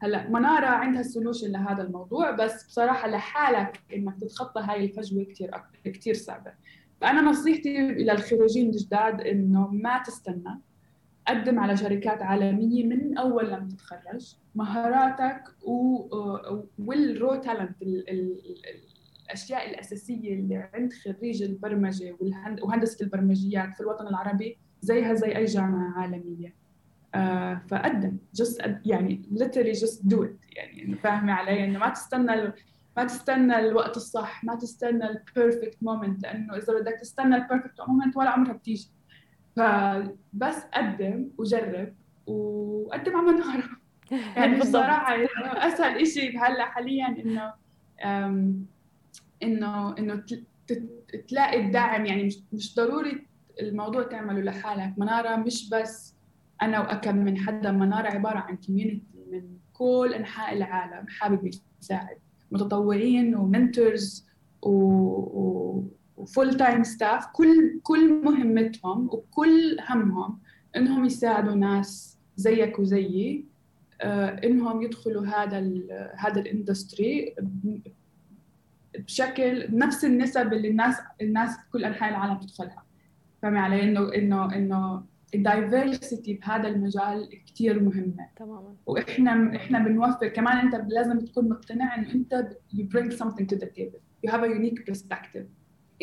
هلا 0.03 0.29
منارة 0.29 0.67
عندها 0.67 1.03
solution 1.03 1.53
لهذا 1.53 1.83
الموضوع 1.83 2.31
بس 2.31 2.67
بصراحة 2.67 3.09
لحالك 3.09 3.81
إنك 3.95 4.21
تتخطى 4.21 4.61
هاي 4.61 4.85
الفجوة 4.85 5.25
كثير 5.25 5.51
كثير 5.85 6.15
صعبة. 6.15 6.53
فأنا 7.01 7.21
نصيحتي 7.21 7.79
للخريجين 7.79 8.67
الجداد 8.67 9.21
إنه 9.21 9.69
ما 9.69 10.03
تستنى. 10.03 10.61
قدم 11.29 11.59
على 11.59 11.77
شركات 11.77 12.23
عالمية 12.23 12.85
من 12.85 13.19
أول 13.19 13.49
لما 13.49 13.69
تتخرج. 13.69 14.37
مهاراتك 14.55 15.43
وال 16.79 17.01
raw 17.01 17.35
talent 17.35 17.83
الأشياء 19.27 19.71
الأساسية 19.71 20.35
اللي 20.35 20.71
عند 20.75 20.93
خريج 20.93 21.43
البرمجة 21.43 22.17
وهندسة 22.63 23.05
البرمجيات 23.05 23.75
في 23.75 23.81
الوطن 23.81 24.07
العربي 24.07 24.59
زيها 24.81 25.15
زي 25.15 25.37
أي 25.37 25.45
جامعة 25.45 25.99
عالمية. 25.99 26.55
آه 27.15 27.63
فقدم 27.69 28.17
just 28.35 28.63
يعني 28.85 29.23
literally 29.35 29.79
just 29.79 30.09
do 30.09 30.17
it. 30.17 30.57
يعني 30.57 30.97
فاهمة 31.03 31.33
علي؟ 31.33 31.65
إنه 31.65 31.79
ما 31.79 31.89
تستنى 31.89 32.53
ما 32.97 33.05
تستنى 33.05 33.59
الوقت 33.59 33.97
الصح 33.97 34.45
ما 34.45 34.55
تستنى 34.55 35.11
ال 35.11 35.19
perfect 35.19 35.77
moment 35.83 36.23
لأنه 36.23 36.57
إذا 36.57 36.75
بدك 36.81 36.97
تستنى 37.01 37.37
ال 37.37 37.42
perfect 37.42 37.81
moment 37.89 38.17
ولا 38.17 38.31
عمرها 38.31 38.53
بتيجي. 38.53 38.89
فبس 39.57 40.65
قدم 40.75 41.31
وجرب 41.39 41.95
وقدم 42.27 43.17
على 43.17 43.27
مناره 43.27 43.79
يعني 44.37 44.59
بصراحة 44.59 45.15
أسهل 45.69 46.07
شيء 46.07 46.39
هلا 46.39 46.65
حاليا 46.65 47.07
إنه 47.07 47.55
إنه 49.43 49.99
إنه 49.99 50.25
تلاقي 51.29 51.67
الدعم. 51.67 52.07
يعني 52.07 52.25
مش 52.25 52.39
مش 52.53 52.75
ضروري 52.75 53.27
الموضوع 53.61 54.03
تعمله 54.03 54.41
لحالك. 54.41 54.95
منارة 54.99 55.37
مش 55.37 55.71
بس 55.71 56.18
أنا 56.63 56.81
وأكم 56.81 57.17
من 57.17 57.39
حدا 57.39 57.73
منارة 57.73 58.09
عبارة 58.09 58.39
عن 58.39 58.57
community 58.57 59.03
من 59.33 59.43
كل 59.73 60.15
أنحاء 60.15 60.57
العالم 60.57 61.09
حابب 61.09 61.51
يساعد. 61.83 62.19
متطوعين 62.51 63.37
و 63.37 63.48
mentors 63.48 64.27
و... 64.63 65.83
و 66.17 66.57
full-time 66.57 66.83
staff. 66.83 67.27
كل 67.27 67.81
كل 67.83 68.23
مهمتهم 68.25 69.07
وكل 69.13 69.77
همهم 69.89 70.39
إنهم 70.77 71.05
يساعدوا 71.05 71.55
ناس 71.55 72.19
زيك 72.37 72.79
وزيي 72.79 73.45
آه، 74.01 74.41
إنهم 74.45 74.83
يدخلوا 74.83 75.27
هذا 75.27 75.59
ال 75.59 76.11
هذا 76.17 76.41
الإندستري 76.41 77.35
بشكل 78.99 79.67
بنفس 79.67 80.05
النسب 80.05 80.53
اللي 80.53 80.69
الناس 80.69 80.97
الناس 81.21 81.57
كل 81.73 81.85
أنحاء 81.85 82.11
العالم 82.11 82.39
تدخلها. 82.39 82.85
فاهمة 83.43 83.61
علي؟ 83.61 83.83
انه 83.83 84.15
انه 84.15 84.55
إنه 84.55 85.05
الدايفرسيتي 85.35 86.35
بهذا 86.35 86.69
المجال 86.69 87.29
كثير 87.47 87.83
مهمة. 87.83 88.29
تماما. 88.37 88.75
وإحنا 88.87 89.57
إحنا 89.57 89.79
بنوفر 89.79 90.29
كمان 90.29 90.57
أنت 90.57 90.85
لازم 90.89 91.19
تكون 91.19 91.49
مقتنع 91.49 91.95
إنه 91.95 92.15
أنت 92.15 92.49
you 92.75 92.83
bring 92.97 93.11
something 93.11 93.47
to 93.47 93.57
the 93.59 93.67
table. 93.67 94.01
You 94.27 94.31
have 94.31 94.43
a 94.43 94.49
unique 94.49 94.93
perspective. 94.93 95.45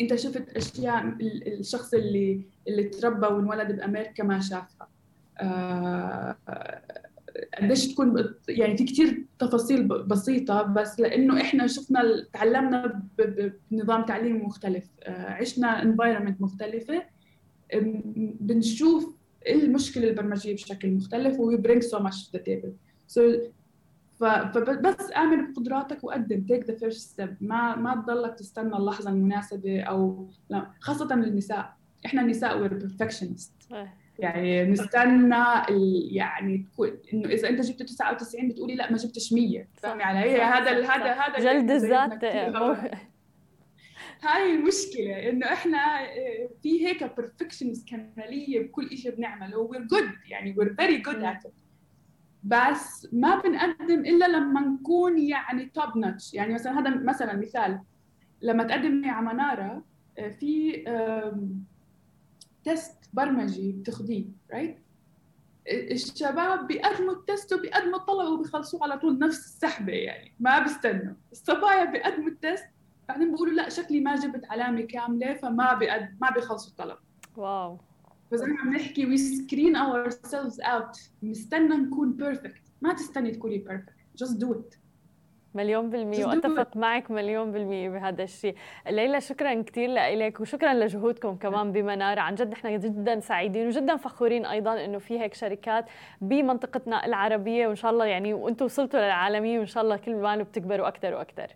أنت 0.00 0.14
شفت 0.14 0.56
أشياء 0.56 1.16
الشخص 1.20 1.94
اللي 1.94 2.42
اللي 2.68 2.84
تربى 2.84 3.26
وانولد 3.26 3.76
بأمريكا 3.76 4.24
ما 4.24 4.40
شافها. 4.40 4.88
آه 5.38 6.36
قديش 7.60 7.92
تكون 7.92 8.34
يعني 8.48 8.76
في 8.76 8.84
كثير 8.84 9.24
تفاصيل 9.38 9.88
بسيطة 9.88 10.62
بس 10.62 11.00
لأنه 11.00 11.40
إحنا 11.40 11.66
شفنا 11.66 12.26
تعلمنا 12.32 13.02
بنظام 13.70 14.04
تعليم 14.04 14.46
مختلف. 14.46 14.90
آه 15.02 15.30
عشنا 15.30 15.82
environment 15.82 16.40
مختلفة. 16.40 17.02
بنشوف 18.40 19.15
المشكلة 19.48 20.08
البرمجية 20.08 20.54
بشكل 20.54 20.90
مختلف 20.90 21.40
و 21.40 21.56
bring 21.56 21.80
so 21.80 21.98
much 21.98 22.26
to 22.26 22.38
the 22.38 22.42
table. 22.42 22.70
So 23.08 23.20
فبس 24.20 25.12
آمن 25.16 25.52
بقدراتك 25.52 26.04
وقدم 26.04 26.40
take 26.40 26.64
the 26.64 26.74
first 26.74 27.10
step 27.10 27.36
ما 27.40 27.76
ما 27.76 27.94
تضلك 27.94 28.34
تستنى 28.34 28.76
اللحظة 28.76 29.10
المناسبة 29.10 29.80
أو 29.80 30.28
لا 30.50 30.66
خاصة 30.80 31.14
النساء 31.14 31.76
إحنا 32.06 32.22
النساء 32.22 32.58
we're 32.58 32.74
perfectionist 32.74 33.52
يعني 34.18 34.64
نستنى 34.64 35.44
يعني 36.10 36.58
تكون 36.58 36.90
إنه 37.12 37.28
إذا 37.28 37.48
أنت 37.48 37.60
جبت 37.60 37.82
99 37.82 38.48
بتقولي 38.48 38.74
لا 38.74 38.90
ما 38.90 38.96
جبتش 38.96 39.32
100 39.32 39.66
فاهمي 39.74 40.02
علي؟ 40.02 40.42
هذا 40.42 40.70
هذا 40.70 41.12
هذا 41.12 41.38
جلد 41.38 41.70
الذات 41.70 42.24
هاي 44.26 44.54
المشكلة 44.54 45.28
إنه 45.28 45.46
إحنا 45.52 46.02
آه، 46.02 46.48
في 46.62 46.86
هيك 46.86 47.16
perfectionist 47.16 47.88
كمالية 47.88 48.60
بكل 48.60 48.98
شيء 48.98 49.16
بنعمله 49.16 49.58
we're 49.58 49.82
good 49.82 50.10
يعني 50.28 50.54
we're 50.58 50.74
very 50.74 50.98
good 50.98 51.24
at 51.24 51.42
بس 52.44 53.08
ما 53.12 53.40
بنقدم 53.40 54.00
إلا 54.00 54.28
لما 54.28 54.60
نكون 54.60 55.18
يعني 55.18 55.66
top 55.66 55.98
notch 55.98 56.34
يعني 56.34 56.54
مثلا 56.54 56.80
هذا 56.80 56.90
مثلا 56.90 57.36
مثال. 57.36 57.80
لما 58.42 58.64
تقدمي 58.64 59.08
على 59.10 59.26
منارة 59.26 59.84
آه، 60.18 60.28
في 60.28 60.84
test 62.64 63.10
برمجي 63.12 63.72
بتاخذيه 63.72 64.24
right 64.52 64.78
الشباب 65.70 66.66
بيقدموا 66.66 67.12
ال 67.12 67.20
test 67.20 67.52
وبيقدموا 67.52 67.98
الطلب 67.98 68.32
وبيخلصوه 68.32 68.82
على 68.82 68.98
طول 68.98 69.18
نفس 69.18 69.38
السحبة 69.38 69.92
يعني 69.92 70.32
ما 70.40 70.58
بيستنوا 70.58 71.14
الصبايا 71.32 71.84
بيقدموا 71.84 72.28
ال 72.28 72.36
test 72.36 72.66
بعدين 73.08 73.30
بيقولوا 73.30 73.54
لا 73.54 73.68
شكلي 73.68 74.00
ما 74.00 74.16
جبت 74.16 74.44
علامة 74.50 74.80
كاملة 74.80 75.34
فما 75.34 75.74
بيقد 75.74 76.16
ما 76.20 76.30
بيخلصوا 76.30 76.70
الطلب. 76.70 76.98
wow. 77.36 77.78
فزي 78.30 78.46
ما 78.46 78.70
بنحكي 78.70 79.06
we 79.06 79.16
screen 79.16 79.76
ourselves 79.76 80.60
out 80.60 81.10
نستنى 81.22 81.76
نكون 81.76 82.12
perfect 82.12 82.62
ما 82.82 82.92
تستني 82.92 83.30
تكوني 83.30 83.58
perfect 83.58 83.92
just 84.16 84.36
do 84.36 84.52
it 84.52 84.74
مليون 85.54 85.90
بالمية. 85.90 86.26
وأتفق 86.26 86.76
معك 86.76 87.10
مليون 87.10 87.52
بالمية 87.52 87.88
بهذا 87.88 88.22
الشيء. 88.22 88.54
ليلى 88.86 89.20
شكرا 89.20 89.62
كثير 89.62 89.90
لك 89.90 90.40
وشكرا 90.40 90.74
لجهودكم 90.74 91.36
كمان 91.36 91.72
بمنار 91.72 92.18
عن 92.18 92.34
جد 92.34 92.50
نحن 92.50 92.78
جدا 92.78 93.20
سعيدين 93.20 93.66
وجدا 93.66 93.96
فخورين 93.96 94.46
أيضا 94.46 94.84
أنه 94.84 94.98
في 94.98 95.20
هيك 95.20 95.34
شركات 95.34 95.84
بمنطقتنا 96.20 97.06
العربية 97.06 97.66
وإن 97.66 97.76
شاء 97.76 97.90
الله 97.90 98.04
يعني 98.04 98.34
وأنتم 98.34 98.64
وصلتوا 98.64 99.00
للعالمية 99.00 99.58
وإن 99.58 99.66
شاء 99.66 99.82
الله 99.82 99.96
كل 99.96 100.14
ما 100.14 100.42
بتكبروا 100.42 100.88
أكثر 100.88 101.14
وأكثر. 101.14 101.46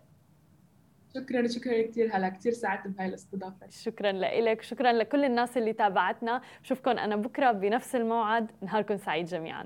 شكرا 1.15 1.47
شكرا 1.47 1.81
كثير 1.81 2.15
هلا 2.15 2.29
كثير 2.29 2.51
سعدت 2.51 2.87
بهاي 2.87 3.07
الاستضافة. 3.07 3.69
شكرا 3.69 4.11
لك 4.11 4.61
شكرا 4.61 4.91
لكل 4.91 5.25
الناس 5.25 5.57
اللي 5.57 5.73
تابعتنا. 5.73 6.41
بشوفكم 6.63 6.91
أنا 6.91 7.15
بكرة 7.15 7.51
بنفس 7.51 7.95
الموعد. 7.95 8.51
نهاركم 8.61 8.97
سعيد 8.97 9.25
جميعا. 9.25 9.65